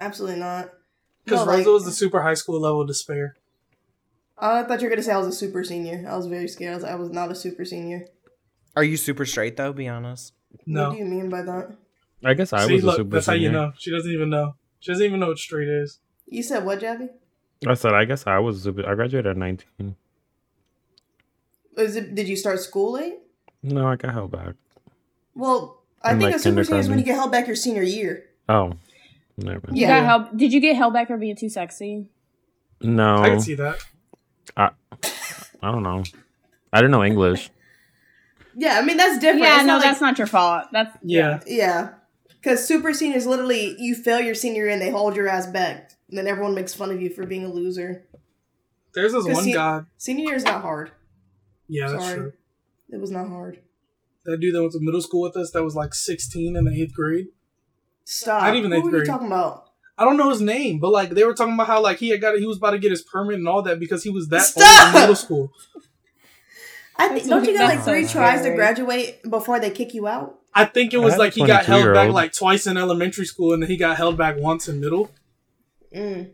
[0.00, 0.70] Absolutely not.
[1.24, 3.36] Because No, Rosa like- was the super high school level despair.
[4.38, 6.04] I thought you were gonna say I was a super senior.
[6.08, 6.72] I was very scared.
[6.72, 8.06] I was, I was not a super senior.
[8.74, 9.72] Are you super straight though?
[9.72, 10.32] Be honest.
[10.66, 10.88] No.
[10.88, 11.76] What do you mean by that?
[12.24, 13.72] I guess I See, was a look, super that's how you know.
[13.78, 14.54] She doesn't even know.
[14.80, 16.00] She doesn't even know what straight is.
[16.26, 17.10] You said what, Jabby?
[17.66, 18.88] I said I guess I was super.
[18.88, 19.96] I graduated at 19.
[21.76, 22.14] Is it?
[22.14, 23.18] Did you start school late?
[23.62, 24.54] No, I got held back.
[25.34, 27.56] Well, I In, think like, a super senior is when you get held back your
[27.56, 28.24] senior year.
[28.48, 28.72] Oh,
[29.38, 29.76] never mind.
[29.78, 30.00] You Yeah.
[30.00, 30.36] got help.
[30.36, 32.06] Did you get held back for being too sexy?
[32.82, 33.78] No, I can see that.
[34.56, 34.70] I
[35.62, 36.02] don't know.
[36.72, 37.50] I didn't know English.
[38.56, 39.44] Yeah, I mean that's different.
[39.44, 40.64] Yeah, It's no, not like- that's not your fault.
[40.72, 41.40] That's Yeah.
[41.46, 41.90] Yeah,
[42.28, 45.91] because super seniors literally you fail your senior year and they hold your ass back.
[46.12, 48.04] And then everyone makes fun of you for being a loser.
[48.92, 49.84] There's this one see- guy.
[49.96, 50.90] Senior year is not hard.
[51.68, 52.34] Yeah, that's true.
[52.90, 53.60] It was not hard.
[54.26, 56.82] That dude that went to middle school with us that was like 16 in the
[56.82, 57.28] eighth grade.
[58.04, 58.42] Stop.
[58.42, 59.06] Not even Who eighth were you grade.
[59.06, 59.70] talking about?
[59.96, 62.20] I don't know his name, but like they were talking about how like he had
[62.20, 64.42] got he was about to get his permit and all that because he was that
[64.42, 64.88] Stop!
[64.88, 65.50] old in middle school.
[66.96, 70.38] I think don't you get like three tries to graduate before they kick you out?
[70.52, 73.62] I think it was like he got held back like twice in elementary school, and
[73.62, 75.10] then he got held back once in middle.
[75.94, 76.30] Mm.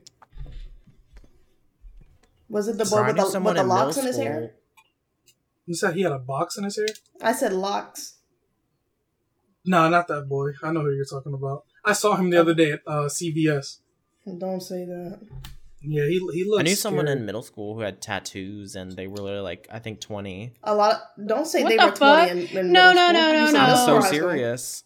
[2.48, 4.54] Was it the boy with the, with the locks in his school- hair?
[5.66, 6.86] You said he had a box in his hair?
[7.22, 8.14] I said locks.
[9.66, 10.52] No, not that boy.
[10.62, 11.64] I know who you're talking about.
[11.84, 13.80] I saw him the other day at uh, CVS.
[14.38, 15.20] Don't say that.
[15.82, 16.60] Yeah, he he looks.
[16.60, 17.18] I knew someone scary.
[17.20, 20.54] in middle school who had tattoos, and they were literally like I think twenty.
[20.64, 21.00] A lot.
[21.18, 22.30] Of, don't say What they the were twenty.
[22.30, 23.12] In, in No, middle no, school.
[23.12, 23.52] no, no, no.
[23.52, 24.84] That's middle so school, high serious.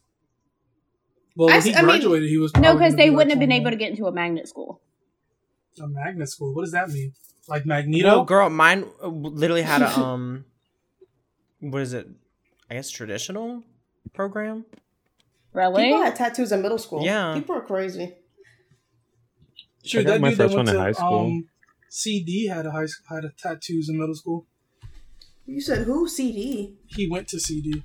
[1.36, 3.30] Well, I when s- he I mean- graduated, he was No, because they be, wouldn't
[3.30, 4.80] have been able to get into a magnet school.
[5.80, 6.54] a magnet school.
[6.54, 7.12] What does that mean?
[7.48, 8.24] Like No, Magneto?
[8.24, 10.44] girl, mine uh, literally had a um,
[11.60, 12.06] what is it?
[12.70, 13.62] I guess traditional
[14.12, 14.64] program.
[15.52, 15.84] Really?
[15.84, 17.02] People had tattoos in middle school.
[17.04, 17.34] Yeah.
[17.34, 18.14] People are crazy.
[19.84, 21.18] Sure, I that my dude that first went one in to high school.
[21.26, 21.48] um,
[21.88, 24.46] CD had a high school had a tattoos in middle school.
[25.46, 26.08] You said who?
[26.08, 26.74] CD.
[26.86, 27.82] He went to CD.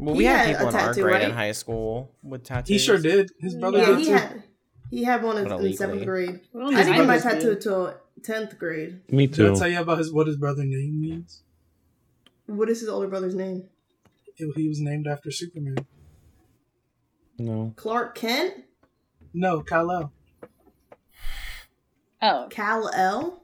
[0.00, 2.42] Well, He we had, had people a in our tattoo, grade in high school with
[2.44, 2.68] tattoos.
[2.68, 3.30] He sure did.
[3.38, 4.12] His brother Yeah, did he too.
[4.12, 4.42] had.
[4.90, 6.40] He had one in, But in seventh grade.
[6.52, 7.94] Well, I didn't get my his tattoo brother's till
[8.24, 9.02] tenth grade.
[9.12, 9.42] Me too.
[9.42, 9.58] Did I too.
[9.60, 11.42] tell you about his what his brother name means?
[12.46, 13.68] What is his older brother's name?
[14.36, 15.76] It- he was named after Superman.
[17.38, 17.72] No.
[17.76, 18.54] Clark Kent.
[19.34, 20.12] No, Kal-El.
[22.22, 23.42] Oh, Cal L.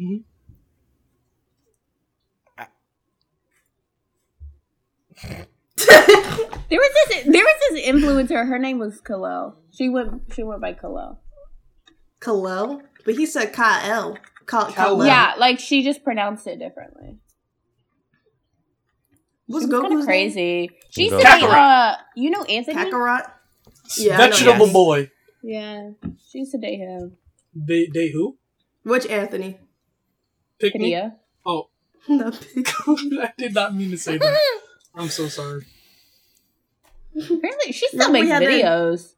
[0.00, 0.22] Mm-hmm.
[5.24, 7.24] There was this.
[7.24, 8.46] There was this influencer.
[8.48, 9.54] Her name was Kalel.
[9.72, 10.22] She went.
[10.34, 11.18] She went by Kalel.
[12.20, 14.16] Kalel, but he said Kal.
[14.46, 14.66] Kal.
[14.72, 15.06] Kal-El.
[15.06, 17.18] Yeah, like she just pronounced it differently.
[19.46, 20.70] What's She was kind Goku's of crazy.
[20.90, 21.92] She used to date, Kakarot.
[21.92, 22.76] uh, you know Anthony.
[22.90, 23.30] Kakarot.
[23.96, 24.72] Yeah, I know Vegetable that.
[24.72, 25.10] boy.
[25.42, 25.90] Yeah,
[26.30, 27.16] she used to date him.
[27.54, 28.38] They, they who?
[28.84, 29.58] Which Anthony?
[30.60, 31.00] Pick me.
[31.44, 31.68] Oh,
[32.08, 32.68] Not big.
[32.88, 34.40] I did not mean to say that.
[35.00, 35.64] I'm so sorry.
[37.16, 39.12] Apparently, she still Yeah, we makes videos.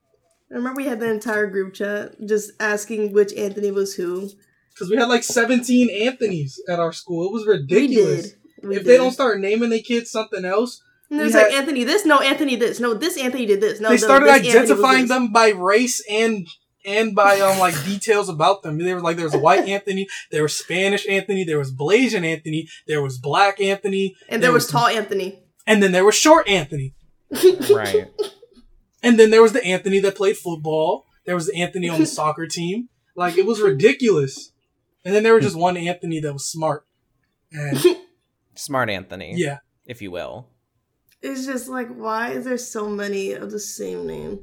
[0.51, 4.30] I remember we had the entire group chat just asking which Anthony was who.
[4.74, 7.26] Because we had like 17 Anthonys at our school.
[7.26, 8.16] It was ridiculous.
[8.16, 8.68] We did.
[8.68, 8.91] We if did.
[8.91, 12.07] they don't start naming the kids something else, And it was we like Anthony this,
[12.07, 14.70] no Anthony this, no this Anthony did this, no they no, started this Anthony was
[14.70, 16.47] identifying them by race and
[16.85, 18.78] and by um like details about them.
[18.78, 22.24] They were like there was a white Anthony, there was Spanish Anthony, there was Blasian
[22.24, 25.41] Anthony, there was Black Anthony, and there was tall Anthony.
[25.67, 26.95] And then there was short Anthony.
[27.71, 28.11] Right.
[29.05, 31.07] And then there was the Anthony that played football.
[31.27, 32.89] There was the Anthony on the soccer team.
[33.17, 34.53] Like it was ridiculous.
[35.05, 36.87] And then there was just one Anthony that was smart.
[37.51, 37.77] And
[38.55, 39.59] Smart Anthony, yeah.
[39.87, 40.47] if you will.
[41.21, 44.39] It's just like why is there so many of the same name?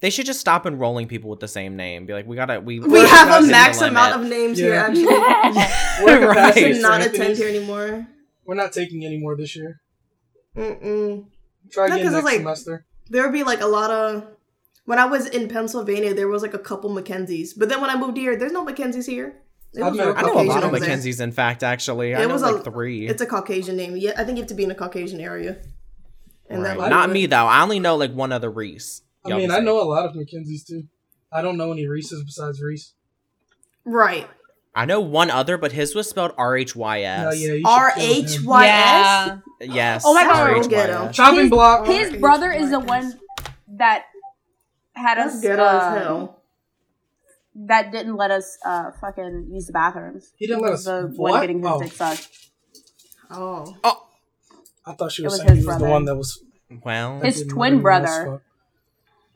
[0.00, 2.04] They should just stop enrolling people with the same name.
[2.06, 4.92] Be like, we gotta, we We have a that's max amount of names Yeah.
[4.92, 5.06] here.
[5.54, 6.36] Actually, We're Right.
[6.36, 7.20] capacity should for not Anthony's.
[7.20, 8.08] attend here anymore.
[8.44, 9.80] We're not taking any more this year.
[10.56, 11.26] Mm-mm.
[11.70, 12.86] Try No, again 'cause next it's like- semester.
[13.10, 14.24] There would be like a lot of.
[14.84, 17.96] When I was in Pennsylvania, there was like a couple Mackenzies, but then when I
[17.96, 19.36] moved here, there's no Mackenzies here.
[19.76, 20.70] I've was met real a I know a lot of.
[20.72, 22.14] Mackenzies, in fact, actually.
[22.14, 23.06] I It know was like a- three.
[23.06, 23.96] It's a Caucasian name.
[23.96, 25.58] Yeah, I think you have to be in a Caucasian area.
[26.50, 26.76] And right.
[26.78, 27.46] that Not me, though.
[27.46, 29.02] I only know like one other Reece.
[29.24, 30.84] I mean, I know a lot of Mackenzies too.
[31.32, 32.92] I don't know any Reece's besides Reece.
[33.84, 34.28] right.
[34.74, 37.66] I know one other, but his was spelled R H Y Oh, yeah, you should
[37.66, 38.44] R kill H him.
[38.46, 38.70] Y S.
[38.70, 39.38] Yeah.
[39.60, 40.02] Yes.
[40.06, 40.50] Oh my God.
[40.50, 41.06] R H Y Ghetto.
[41.08, 41.16] S.
[41.16, 41.86] Chopping His- block.
[41.86, 42.20] His R-H-Y-S.
[42.20, 43.20] brother is the one
[43.68, 44.04] that
[44.94, 45.40] had That's us.
[45.42, 46.42] ghetto uh, as hell.
[47.54, 50.32] That didn't let us uh fucking use the bathrooms.
[50.36, 51.32] He didn't He let us- The what?
[51.32, 51.80] one getting his Oh.
[51.82, 52.28] dick sucked.
[53.30, 53.74] Oh.
[54.84, 56.42] I thought she was, was saying he his was the one that was.
[56.84, 58.40] Well, His twin let anyone else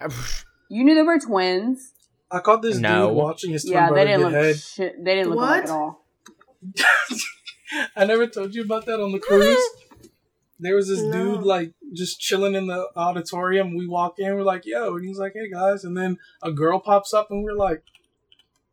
[0.01, 0.15] brother.
[0.69, 1.93] You knew they were twins.
[2.31, 3.09] I caught this No.
[3.09, 4.57] dude watching his twin Yeah, they brother didn't get look head.
[4.59, 5.05] shit.
[5.05, 5.49] They didn't look What?
[5.49, 6.05] alike at all.
[7.97, 9.59] I never told you about that on the cruise.
[10.59, 11.13] There was this No.
[11.13, 13.77] dude like just chilling in the auditorium.
[13.77, 16.81] We walk in, we're like, "Yo," and he's like, "Hey guys," and then a girl
[16.81, 17.83] pops up, and we're like,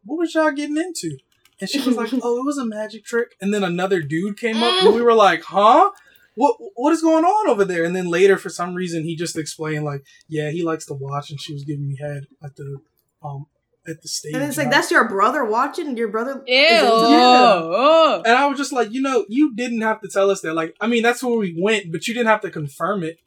[0.05, 1.17] "What was y'all getting into?"
[1.59, 4.63] And she was like, "Oh, it was a magic trick." And then another dude came
[4.63, 4.95] up, and mm.
[4.95, 5.91] we were like, "Huh?"
[6.35, 7.83] What what is going on over there?
[7.83, 11.31] And then later, for some reason, he just explained like, "Yeah, he likes to watch,"
[11.31, 12.79] and she was giving me head at the
[13.23, 13.45] um
[13.87, 14.33] at the stage.
[14.33, 15.97] And it's like And I- that's your brother watching.
[15.97, 16.41] Your brother.
[16.47, 16.55] Ew.
[16.55, 16.93] is into?
[16.95, 18.21] Oh.
[18.25, 20.53] And I was just like, you know, you didn't have to tell us that.
[20.53, 23.17] Like, I mean, that's where we went, but you didn't have to confirm it.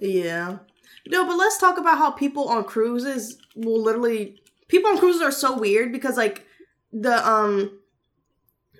[0.00, 0.58] Yeah.
[1.06, 5.32] No, but let's talk about how people on cruises will literally people on cruises are
[5.32, 6.46] so weird because like
[6.92, 7.78] the um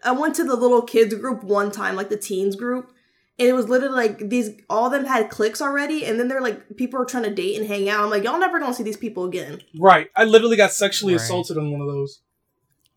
[0.03, 2.93] I went to the little kids group one time, like the teens group,
[3.41, 6.43] and it was literally like these all of them had clicks already, and then they're
[6.43, 8.05] like people are trying to date and hang out.
[8.05, 9.61] I'm like, y'all never gonna see these people again.
[9.79, 10.09] Right.
[10.15, 11.23] I literally got sexually Right.
[11.23, 12.21] assaulted on one of those.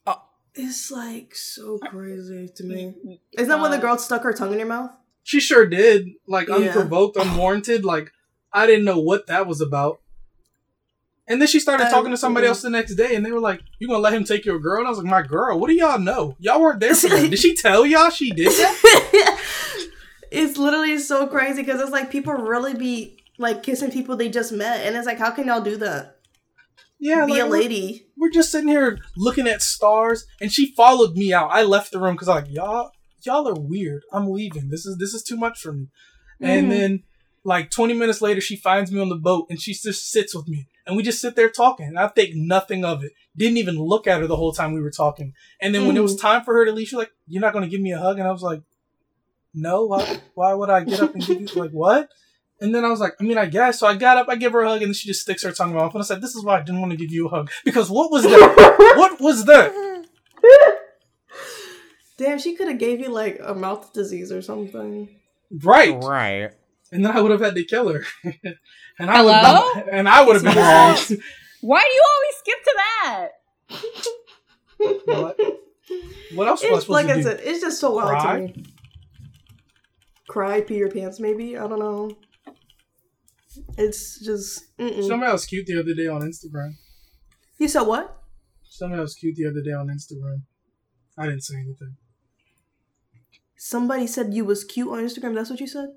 [0.06, 0.16] Uh,
[0.54, 2.84] it's like so crazy to me.
[2.84, 4.91] Mm, mm, Isn't that when the uh, girl stuck her tongue in your mouth?
[5.24, 6.10] She sure did.
[6.28, 6.56] Like Yeah.
[6.56, 7.86] unprovoked, unwarranted.
[7.86, 8.12] Like
[8.52, 10.02] I didn't know what that was about.
[11.26, 12.50] And then she started Um, talking to somebody yeah.
[12.50, 14.80] else the next day, and they were like, "You gonna let him take your girl?"
[14.80, 15.58] And I was like, "My girl?
[15.58, 16.36] What do y'all know?
[16.38, 17.30] Y'all weren't there for that.
[17.30, 19.39] Did she tell y'all she did that?"
[20.34, 24.51] it's literally so crazy because it's like people really be like kissing people they just
[24.51, 26.17] met, and it's like, how can y'all do that?
[26.99, 28.07] Yeah, be like, a we're- lady.
[28.17, 31.49] We're just sitting here looking at stars, and she followed me out.
[31.51, 32.91] I left the room because like, "Y'all,
[33.25, 34.03] y'all are weird.
[34.13, 34.69] I'm leaving.
[34.69, 35.88] This is this is too much for me."
[36.39, 36.69] And Mhm.
[36.69, 37.03] then,
[37.43, 40.47] like 20 minutes later, she finds me on the boat, and she just sits with
[40.47, 41.88] me, and we just sit there talking.
[41.88, 43.11] And I think nothing of it.
[43.36, 45.34] Didn't even look at her the whole time we were talking.
[45.59, 47.51] And then when it was time for her to leave, she was like, "You're not
[47.51, 48.61] gonna give me a hug?" And I was like,
[49.54, 49.86] "No.
[49.86, 50.20] Why?
[50.34, 52.10] Why would I get up and give you like what?"
[52.62, 53.80] And then I was like, I mean, I guess.
[53.80, 55.51] So I got up, I give her a hug, and then she just sticks her
[55.51, 55.93] tongue in my mouth.
[55.95, 57.51] And I said, This is why I didn't want to give you a hug.
[57.66, 58.93] Because what was that?
[58.97, 60.06] what was that?
[62.18, 65.10] Damn, she could have gave you like a mouth disease or something.
[65.51, 65.93] Right.
[66.01, 66.51] Right.
[66.91, 68.06] And then I would have had to kill her.
[68.24, 69.72] and I Hello?
[69.76, 70.95] would and I would have been wrong.
[71.62, 73.30] Why do you always skip to that?
[75.06, 75.39] what?
[76.36, 77.24] What else was I It's supposed like to I do?
[77.24, 78.36] said, it's just so wild Cry?
[78.36, 78.64] to me.
[80.34, 81.55] Cry, pee your pants, maybe.
[81.55, 82.09] I don't know.
[83.77, 84.75] It's just.
[84.79, 85.07] Mm-mm.
[85.07, 86.71] Somebody else cute the other day on Instagram.
[87.59, 88.17] You said what?
[88.63, 90.41] Somebody else cute the other day on Instagram.
[91.19, 91.97] I didn't say anything.
[93.55, 95.36] Somebody said you was cute on Instagram.
[95.36, 95.89] That's what you said.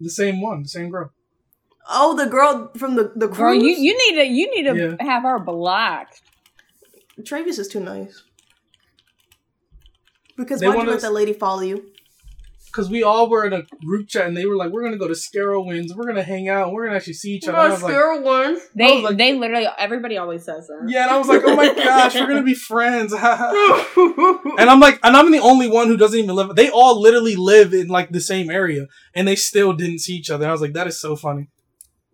[0.00, 1.12] The same one, the same girl.
[1.90, 5.06] Oh, the girl from the the Girl, you, you need to you need to Yeah.
[5.06, 6.22] have her blocked.
[7.26, 8.22] Travis is too nice.
[10.38, 11.91] Because They why want you let us- that lady follow you?
[12.72, 14.98] Because we all were in a group chat and they were like, we're going to
[14.98, 15.94] go to Scarowinds.
[15.94, 16.68] We're going to hang out.
[16.68, 17.58] and We're going to actually see each other.
[17.58, 18.56] And I like, one.
[18.74, 20.86] They like- they literally everybody always says that.
[20.88, 23.12] Yeah, and I was like, oh my gosh, we're gonna be friends.
[23.12, 26.56] and I'm like, and I'm the only one who doesn't even live.
[26.56, 30.30] They all literally live in like the same area, and they still didn't see each
[30.30, 30.48] other.
[30.48, 31.48] I was like, that is so funny.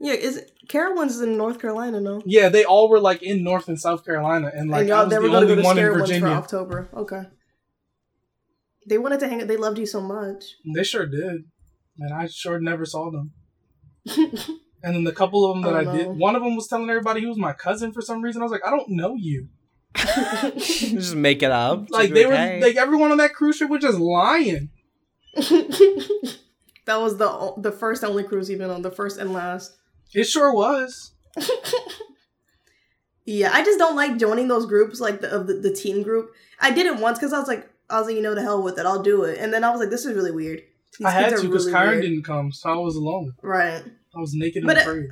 [0.00, 2.22] Yeah, is it, Carowinds in North Carolina, no?
[2.24, 5.04] Yeah, they all were like in North and South Carolina, and like and I y'all
[5.04, 6.88] was they the were gonna only go to one in Carowinds for October.
[6.94, 7.22] Okay.
[8.88, 9.48] They wanted to hang out.
[9.48, 10.44] They loved you so much.
[10.74, 11.44] They sure did,
[11.98, 13.32] and I sure never saw them.
[14.80, 15.96] And then the couple of them that Oh, I no.
[15.96, 18.40] did, one of them was telling everybody he was my cousin for some reason.
[18.42, 19.48] I was like, I don't know you.
[20.56, 21.90] Just make it up.
[21.90, 24.70] Like they be were, "Hey." like everyone on that cruise ship was just lying.
[25.34, 26.46] that
[26.86, 28.82] was the the first and only cruise you've been on.
[28.82, 29.76] The first and last.
[30.14, 31.10] It sure was.
[33.24, 36.30] Yeah, I just don't like joining those groups, like the of the, the teen group.
[36.60, 38.62] I did it once because I was like, I was like, you know, the hell
[38.62, 39.38] with it, I'll do it.
[39.38, 40.62] And then I was like, this is really weird.
[40.98, 42.02] These I had to because really Kyron weird.
[42.02, 43.34] didn't come, so I was alone.
[43.42, 43.82] Right.
[44.16, 45.10] I was naked and But, uh, afraid.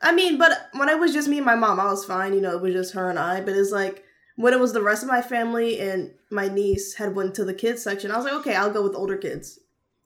[0.00, 2.32] I mean, but when it was just me and my mom, I was fine.
[2.32, 3.40] You know, it was just her and I.
[3.40, 4.04] But it's like
[4.36, 7.54] when it was the rest of my family and my niece had went to the
[7.54, 8.12] kids section.
[8.12, 9.58] I was like, okay, I'll go with older kids.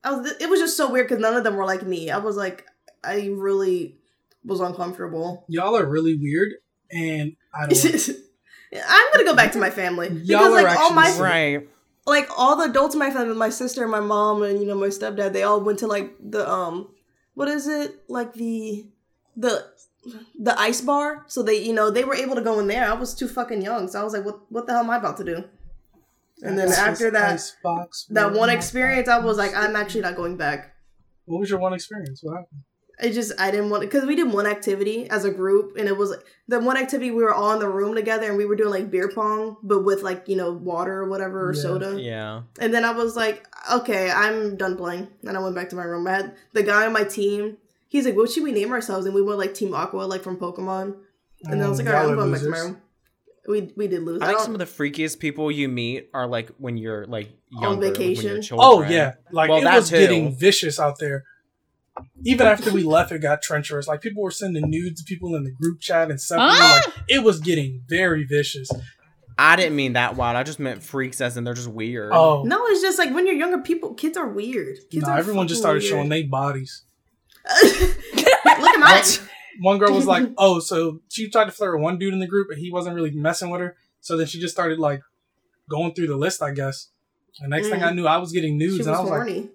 [0.03, 0.33] I was.
[0.41, 2.11] It was just so weird because none of them were like me.
[2.11, 2.67] I was like,
[3.05, 3.99] I really
[4.45, 5.45] was uncomfortable.
[5.49, 6.53] Y'all are really weird,
[6.91, 8.09] and I don't.
[8.75, 11.69] I'm gonna go back to my family because Y'all are like all my actually right.
[12.07, 14.89] Like all the adults in my family, my sister, my mom, and you know my
[14.89, 16.89] stepdad, they all went to like the um,
[17.35, 18.87] what is it like the
[19.37, 19.67] the
[20.39, 21.25] the ice bar?
[21.29, 22.91] So they you know they were able to go in there.
[22.91, 24.97] I was too fucking young, so I was like, what what the hell am I
[24.97, 25.45] about to do?
[26.43, 27.41] And then after that
[28.11, 30.75] that one experience, I was like, I'm actually not going back.
[31.27, 32.21] What was your one experience?
[32.23, 32.63] What happened?
[33.03, 35.97] It just I didn't want because we did one activity as a group, and it
[35.97, 38.71] was the one activity we were all in the room together, and we were doing
[38.71, 41.61] like beer pong, but with like you know water or whatever or Yeah.
[41.63, 42.01] soda.
[42.01, 42.43] Yeah.
[42.61, 45.09] And then I was like, okay, I'm done playing.
[45.27, 46.07] And I went back to my room.
[46.07, 47.57] I had the guy on my team.
[47.89, 49.05] He's like, what should we name ourselves?
[49.05, 50.97] And we went like Team Aqua, like from Pokemon.
[51.45, 52.81] And then I was Um, like, all right, I'm are going back to my room.
[53.49, 54.23] We we did lose.
[54.23, 57.29] I I think some of the freakiest people you meet are like when you're like
[57.51, 58.43] younger, like, when you're vacation?
[58.43, 58.69] children.
[58.71, 59.99] Oh yeah, like Well, it was too.
[59.99, 61.25] getting vicious out there.
[62.25, 63.89] Even after we left, it got treacherous.
[63.89, 66.39] Like people were sending nudes to people in the group chat and stuff.
[66.41, 66.81] Huh?
[66.87, 68.71] Like it was getting very vicious.
[69.39, 70.37] I didn't mean that wild.
[70.37, 72.13] I just meant freaks as in they're just weird.
[72.13, 74.77] Oh no, it's just like when you're younger, people, kids are weird.
[74.91, 76.85] Kids no, are everyone just fucking started showing their bodies.
[77.63, 77.97] Look
[78.45, 79.03] at mine.
[79.61, 82.27] One girl was like, "Oh, so she tried to flirt with one dude in the
[82.27, 83.77] group, and he wasn't really messing with her.
[84.01, 85.03] So then she just started like
[85.69, 86.89] going through the list, I guess.
[87.41, 87.87] And next thing Mm.
[87.87, 89.41] I knew, I was getting nudes, She was and I was horny.
[89.41, 89.51] like,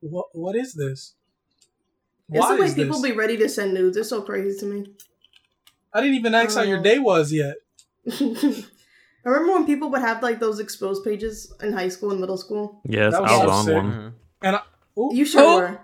[0.00, 0.26] "What?
[0.32, 1.14] What is this?
[2.30, 3.10] It's the way is people this?
[3.10, 3.96] be ready to send nudes.
[3.96, 4.86] It's so crazy to me.
[5.92, 6.82] I didn't even ask how your Oh.
[6.82, 7.56] day was yet.
[8.10, 12.36] I remember when people would have like those exposed pages in high school and middle
[12.36, 12.80] school.
[12.84, 13.74] Yes, That was I was so on sick.
[13.74, 14.14] one.
[14.42, 14.62] Mhm.
[14.98, 15.56] Ooh, You sure Oh.
[15.58, 15.80] were.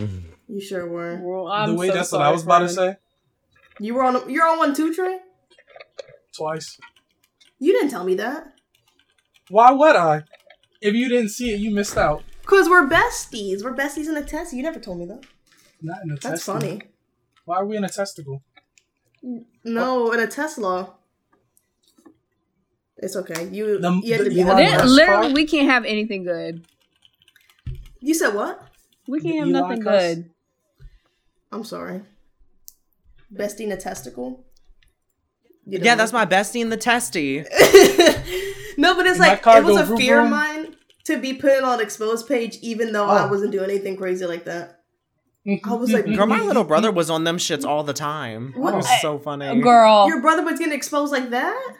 [0.00, 0.22] Mhm.
[0.48, 1.20] You sure were.
[1.22, 2.96] Well, I'm the way so that's what I was about to say
[3.78, 4.28] You were on.
[4.30, 5.18] You're on one too, Trai.
[6.36, 6.76] twice.
[7.58, 8.52] You didn't tell me that.
[9.48, 10.24] Why would I?
[10.80, 12.22] If you didn't see it, you missed out.
[12.46, 13.62] Cause we're besties.
[13.62, 14.52] We're besties in a test.
[14.52, 15.24] You never told me that.
[15.82, 16.60] Not in a That's testicle.
[16.60, 16.82] funny.
[17.44, 18.42] Why are we in a testicle?
[19.64, 20.94] No, in a Tesla.
[22.98, 23.48] It's okay.
[23.50, 25.34] You The- you had to be Elon Li- Literally, car?
[25.34, 26.64] we can't have anything good.
[28.00, 28.62] You said what?
[29.08, 30.02] We can't The have Elon nothing cuss?
[30.14, 30.30] good.
[31.52, 32.02] I'm sorry.
[33.32, 34.44] Bestie in a testicle.
[35.66, 37.38] You Yeah, didn't that's my bestie in the testy.
[38.76, 41.62] no, but it's Did like it was a vroom fear of mine to be put
[41.62, 43.28] on exposed page, even though I Oh.
[43.28, 44.79] wasn't doing anything crazy like that.
[45.46, 45.70] Mm-hmm.
[45.70, 46.14] I was like, mm-hmm.
[46.16, 48.52] Girl, my little brother was on them shits all the time.
[48.54, 48.74] It What?
[48.74, 49.46] was so funny.
[49.46, 50.06] Uh, girl.
[50.08, 51.76] Your brother was getting exposed like that?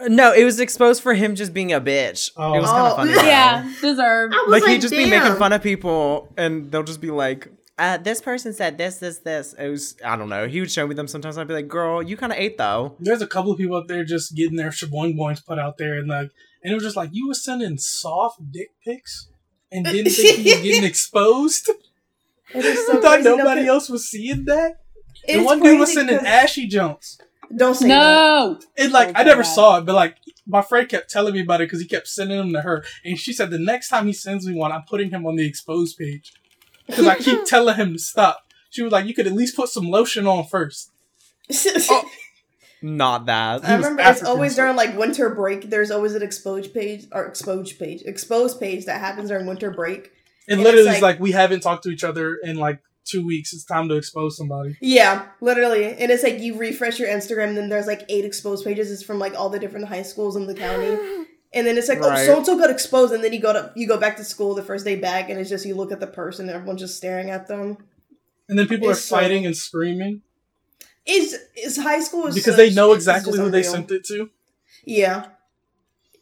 [0.00, 2.30] Uh, no, it was exposed for him just being a bitch.
[2.36, 2.54] Oh.
[2.54, 2.90] It was kind Oh.
[2.90, 3.12] of funny.
[3.12, 3.22] though.
[3.26, 4.34] Yeah, deserved.
[4.34, 7.48] I was Like, he'd just be making fun of people and they'll just be like,
[7.78, 9.54] uh, this person said this, this, this.
[9.54, 10.46] It was, I don't know.
[10.46, 11.36] He would show me them sometimes.
[11.38, 12.94] I'd be like, girl, you kind of ate though.
[13.00, 15.98] There's a couple of people out there just getting their shaboing boings put out there,
[15.98, 16.28] and like,
[16.62, 19.28] and it was just like you were sending soft dick pics
[19.72, 21.70] and didn't think you were getting exposed.
[22.54, 23.28] It is I so thought crazy.
[23.36, 24.80] Nobody but else was seeing that.
[25.28, 27.18] And it's one dude was sending ashy jumps.
[27.54, 27.98] Don't say that.
[27.98, 28.58] No.
[28.78, 29.24] And like, I Okay.
[29.24, 32.08] never saw it, but like, my friend kept telling me about it because he kept
[32.08, 34.82] sending them to her, and she said the next time he sends me one, I'm
[34.88, 36.32] putting him on the exposed page
[36.86, 38.40] because I keep telling him to stop.
[38.70, 40.90] She was like, "You could at least put some lotion on first.
[41.90, 42.08] Oh.
[42.84, 43.64] Not that.
[43.64, 45.70] I was remember it's always so- during like winter break.
[45.70, 50.10] There's always an exposed page or exposed page, exposed page that happens during winter break.
[50.48, 53.24] And, And literally, it's like- like, we haven't talked to each other in like two
[53.26, 53.52] weeks.
[53.52, 54.76] It's time to expose somebody.
[54.80, 58.64] Yeah, literally, and it's like you refresh your Instagram, and then there's like eight exposed
[58.64, 58.90] pages.
[58.90, 60.96] It's from like all the different high schools in the county,
[61.52, 63.72] and then it's like, oh, so and so got exposed, and then you go to
[63.76, 66.00] you go back to school the first day back, and it's just you look at
[66.00, 67.76] the person, and everyone's just staring at them.
[68.48, 70.22] And then people It's are so- fighting and screaming
[71.06, 74.30] Is is high school is because such- they know exactly who they sent it to.
[74.84, 75.26] Yeah.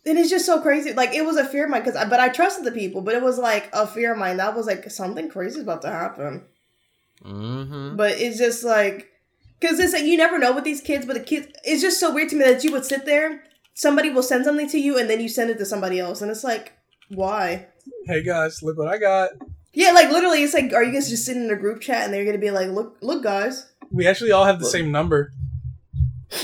[0.06, 0.92] And it's just so crazy.
[0.92, 3.14] Like it was a fear of mine, because I, but I trusted the people, but
[3.14, 4.38] it was like a fear of mine.
[4.38, 6.44] That was like something crazy is about to happen.
[7.24, 7.96] Mm-hmm.
[7.96, 9.10] But it's just like,
[9.58, 11.04] because it's like you never know with these kids.
[11.04, 13.42] But the kids, it's just so weird to me that you would sit there,
[13.74, 16.30] somebody will send something to you, and then you send it to somebody else, and
[16.30, 16.72] it's like,
[17.10, 17.66] why?
[18.06, 19.30] Hey guys, look what I got.
[19.72, 22.12] Yeah, like literally, it's like, are you guys just sitting in a group chat and
[22.12, 23.70] they're gonna be like, look, look, guys.
[23.92, 25.32] We actually all have the same number.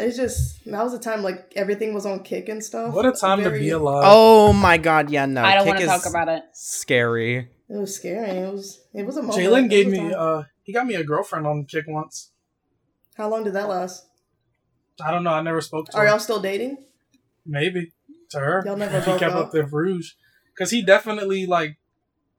[0.00, 2.94] It's just that was a time like everything was on Kik and stuff.
[2.94, 4.04] What a time to be alive.
[4.06, 5.42] Oh my god, yeah, no.
[5.42, 6.42] I don't Kik want to talk about it.
[6.52, 7.36] Scary.
[7.68, 8.28] It was scary.
[8.30, 8.80] It was.
[8.92, 9.38] It was a moment.
[9.38, 10.18] Jalen gave was a me time.
[10.18, 12.32] uh he got me a girlfriend on Kik once.
[13.16, 14.06] How long did that last?
[15.04, 15.98] I don't know, I never spoke to her.
[16.02, 16.10] Are her.
[16.10, 16.78] y'all still dating?
[17.46, 17.92] Maybe.
[18.30, 18.62] To her.
[18.66, 19.46] Y'all never If he kept up?
[19.46, 20.12] up the rouge.
[20.58, 21.78] Cause he definitely like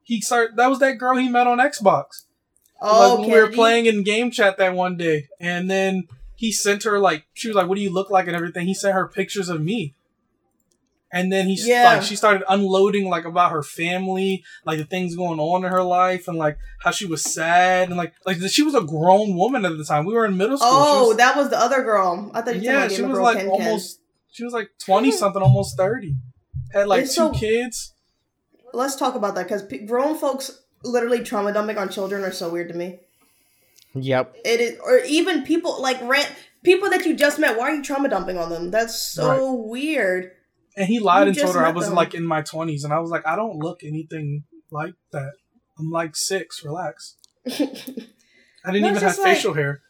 [0.03, 2.26] he started that was that girl he met on Xbox.
[2.82, 6.07] Oh, like when we were playing in game chat that one day, and then
[6.42, 8.66] he sent her like she was like, "What do you look like?" and everything.
[8.68, 9.94] He sent her pictures of me,
[11.12, 11.84] and then he Yeah.
[11.86, 15.84] like, she started unloading like about her family, like the things going on in her
[15.84, 19.66] life, and like how she was sad, and like like she was a grown woman
[19.66, 20.06] at the time.
[20.06, 20.70] We were in middle school.
[20.72, 22.32] Oh, was- that was the other girl.
[22.34, 24.00] I thought you yeah, she was like Ken almost.
[24.32, 26.16] She was like twenty something, almost thirty.
[26.74, 27.94] Had like It's two so- kids.
[28.74, 32.48] Let's talk about that because p- grown folks literally trauma dumping on children are so
[32.50, 33.00] weird to me.
[33.96, 34.38] Yep.
[34.46, 36.32] It is, or even people like rant
[36.64, 37.58] people that you just met.
[37.58, 38.72] Why are you trauma dumping on them?
[38.72, 40.32] That's so weird.
[40.78, 41.96] And he lied You and told her I was them.
[41.96, 45.34] like in my twenties, and I was like, I don't look anything like that.
[45.78, 46.64] I'm like six.
[46.64, 47.18] Relax.
[47.47, 47.51] I
[48.72, 49.82] didn't No, even have like- facial hair.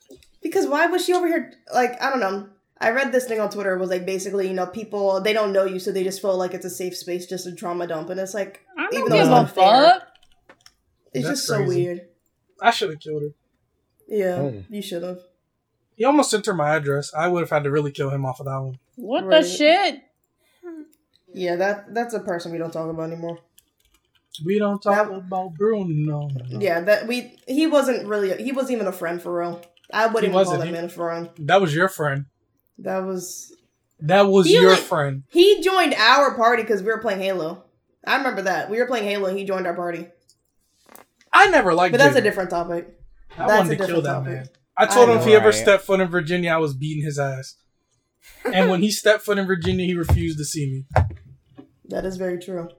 [0.41, 1.53] Because why was she over here?
[1.73, 2.49] Like I don't know.
[2.79, 3.75] I read this thing on Twitter.
[3.75, 6.35] It was like basically, you know, people they don't know you, so they just feel
[6.35, 9.09] like it's a safe space just to trauma dump, and it's like I Even don't
[9.09, 9.83] though give it's a unfair.
[9.93, 10.07] fuck.
[11.13, 11.83] it's That's just so crazy.
[11.85, 12.01] weird.
[12.59, 13.29] I should have killed her.
[14.11, 14.63] Yeah, Oh.
[14.69, 15.19] you should have.
[15.95, 17.13] He almost sent her my address.
[17.13, 18.77] I would have had to really kill him off of that one.
[18.97, 19.41] What Right.
[19.41, 20.01] the shit?
[21.33, 23.39] Yeah, that that's a person we don't talk about anymore.
[24.45, 26.29] We don't talk That- about Bruno.
[26.49, 29.61] Yeah, that we he wasn't really he wasn't even a friend for real.
[29.93, 30.59] I wouldn't even call wasn't.
[30.61, 31.29] that He- man a friend.
[31.39, 32.25] That was your friend.
[32.79, 33.53] That was
[34.03, 35.23] That was He your only- friend.
[35.29, 37.65] he joined our party because we were playing Halo.
[38.05, 40.07] I remember that we were playing Halo and he joined our party.
[41.31, 42.97] I never liked But that's a different topic.
[43.37, 44.33] I that's wanted to kill that topic.
[44.33, 44.49] man.
[44.77, 45.53] I told I him if he ever right?
[45.53, 47.55] stepped foot in Virginia, I was beating his ass.
[48.45, 51.03] and when he stepped foot in Virginia, he refused to see me.
[51.85, 52.69] That is very true.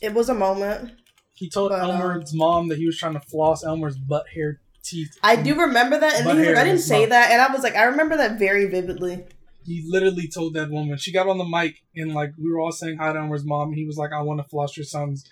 [0.00, 0.92] It was a moment.
[1.34, 4.60] He told But, um, Elmer's mom that he was trying to floss Elmer's butt hair
[4.82, 5.16] teeth.
[5.22, 7.08] I do remember that, and Butt then he's like, I didn't say mouth.
[7.10, 9.24] that, and I was like, I remember that very vividly.
[9.64, 10.98] He literally told that woman.
[10.98, 13.68] She got on the mic and like we were all saying hi to Elmer's mom.
[13.68, 15.24] And he was like, "I want to floss your son's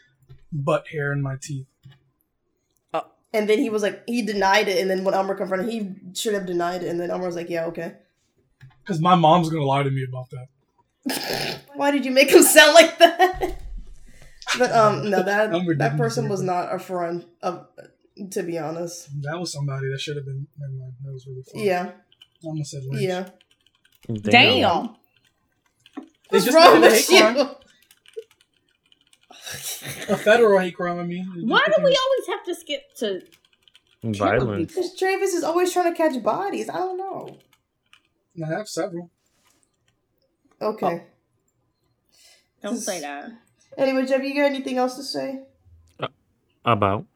[0.51, 1.67] butt hair in my teeth."
[3.35, 6.15] And then he was like, he denied it, and then when Elmer confronted, him, he
[6.15, 7.95] should have denied it, and then Elmer was like, yeah, okay.
[8.85, 11.61] Because my mom's gonna lie to me about that.
[11.75, 13.59] Why did you make him sound like that?
[14.59, 17.69] But um, no, that that person was not a friend of,
[18.33, 19.09] to be honest.
[19.23, 20.47] That was somebody that should have been.
[20.59, 20.93] Never mind.
[21.05, 21.63] That was really fun.
[21.63, 23.03] Yeah, I almost said lynch.
[23.03, 23.29] yeah.
[24.13, 24.89] Damn.
[25.97, 27.37] They What's just wrong with hate crime.
[27.37, 27.49] you?
[30.09, 30.99] A federal hate crime.
[30.99, 31.27] I mean.
[31.47, 33.23] Why do we always have to skip to
[34.05, 34.75] Violence.
[34.75, 36.69] Because Travis is always trying to catch bodies.
[36.69, 37.37] I don't know.
[38.45, 39.11] I have several.
[40.61, 41.05] Okay.
[42.63, 43.31] Don't say that.
[43.79, 45.43] Anyway, Jeff, you got anything else to say?
[46.65, 47.07] About?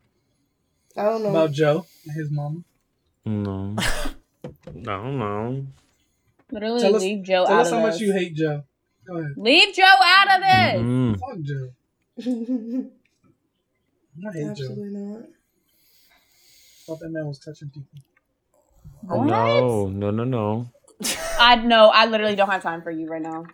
[0.96, 1.30] I don't know.
[1.30, 2.60] About Joe and his mama.
[3.24, 3.74] No.
[3.78, 4.12] I
[4.82, 5.66] don't know.
[6.50, 8.62] Literally Tell us- leave Joe Tell out us of how much you hate Joe.
[9.06, 9.32] Go ahead.
[9.36, 10.82] Leave Joe out of this.
[10.82, 11.18] Mm.
[11.20, 11.68] Fuck Joe.
[12.18, 12.22] I
[14.32, 15.24] hate Absolutely not.
[16.86, 18.00] Thought that man was touching people.
[19.10, 19.26] Uh, what?
[19.26, 20.70] No, no, no, no.
[21.38, 21.90] I know.
[21.92, 23.44] I literally don't have time for you right now.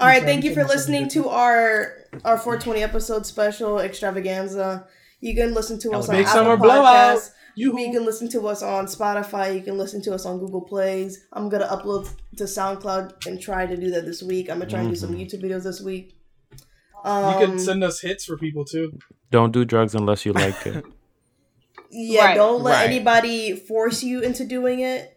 [0.00, 4.86] All right, thank you for listening to our our 420 episode special extravaganza.
[5.20, 6.56] You can listen to us on Apple.
[6.56, 7.32] Podcasts.
[7.56, 9.56] You You can listen to us on Spotify.
[9.56, 11.26] You can listen to us on Google Plays.
[11.32, 14.48] I'm gonna upload to SoundCloud and try to do that this week.
[14.48, 15.22] I'm gonna try and do some mm-hmm.
[15.22, 16.14] YouTube videos this week.
[17.04, 18.98] Um, you can send us hits for people too.
[19.30, 20.84] Don't do drugs unless you like it.
[21.90, 22.34] yeah, Right.
[22.34, 22.90] don't let Right.
[22.90, 25.16] anybody force you into doing it.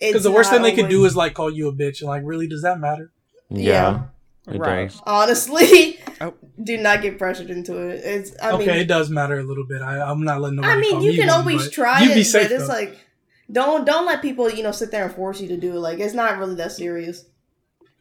[0.00, 2.00] Because the worst thing they could do is like call you a bitch.
[2.00, 3.12] And like, really, does that matter?
[3.50, 4.04] Yeah,
[4.50, 4.88] it Right.
[4.88, 5.00] does.
[5.06, 6.34] honestly, Oh.
[6.62, 8.00] do not get pressured into it.
[8.04, 9.80] It's I okay, mean, it does matter a little bit.
[9.82, 10.74] I, I'm not letting nobody.
[10.74, 12.52] I mean, call you me can one, always but try you it, be safe, but
[12.52, 12.72] it's though.
[12.72, 12.98] like
[13.50, 15.80] don't don't let people you know sit there and force you to do it.
[15.80, 17.24] Like it's not really that serious,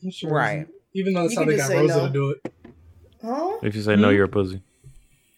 [0.09, 0.67] sure Right.
[0.93, 2.07] Even though that's You how can they got Rosa no.
[2.07, 2.53] to do it.
[3.23, 3.57] Huh?
[3.63, 4.15] If you say no, Hmm?
[4.15, 4.61] you're a pussy.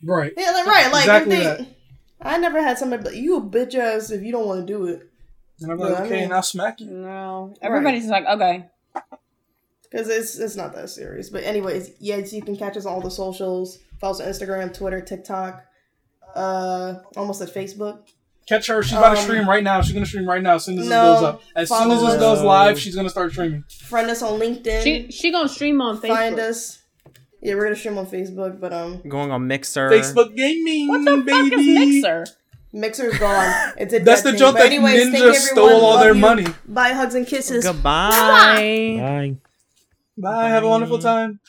[0.04, 0.34] Right.
[0.36, 0.92] Yeah, like, right.
[0.92, 1.58] Like Exactly if that.
[1.60, 1.68] they,
[2.22, 4.74] I never had somebody be like, you a bitch ass if you don't want to
[4.74, 5.10] do it
[5.62, 6.88] And I'm Yeah, like, I okay, mean- and I'll smack you.
[6.92, 7.54] No.
[7.62, 8.66] Everybody's just like, okay.
[9.90, 11.30] because it's it's not that serious.
[11.30, 13.80] But anyways, yes, you can catch us on all the socials.
[14.00, 15.64] Follow us on Instagram, Twitter, TikTok,
[16.36, 18.00] uh, almost at Facebook.
[18.48, 18.84] Catch her.
[18.84, 19.82] She's about to Um, stream right now.
[19.82, 21.42] She's gonna stream right now as soon as no, this goes up.
[21.56, 22.20] As soon as follow this us.
[22.20, 23.64] goes live, she's gonna start streaming.
[23.88, 24.84] Friend us on LinkedIn.
[24.84, 26.08] She she gonna stream on Facebook.
[26.10, 26.80] Find us.
[27.44, 29.90] Yeah, we're gonna stream on Facebook, but um, Going on Mixer.
[29.90, 31.50] Facebook gaming, What the baby.
[31.50, 32.26] fuck is Mixer?
[32.72, 33.74] Mixer's gone.
[33.78, 34.40] It's a That's the thing.
[34.40, 36.22] joke But that anyways, Ninja stole all Love their you.
[36.22, 36.48] money.
[36.68, 37.64] Bye, hugs and kisses.
[37.66, 38.10] Goodbye.
[38.10, 38.98] Bye.
[38.98, 39.36] Bye.
[40.18, 40.48] Bye.
[40.50, 41.40] Have a wonderful time.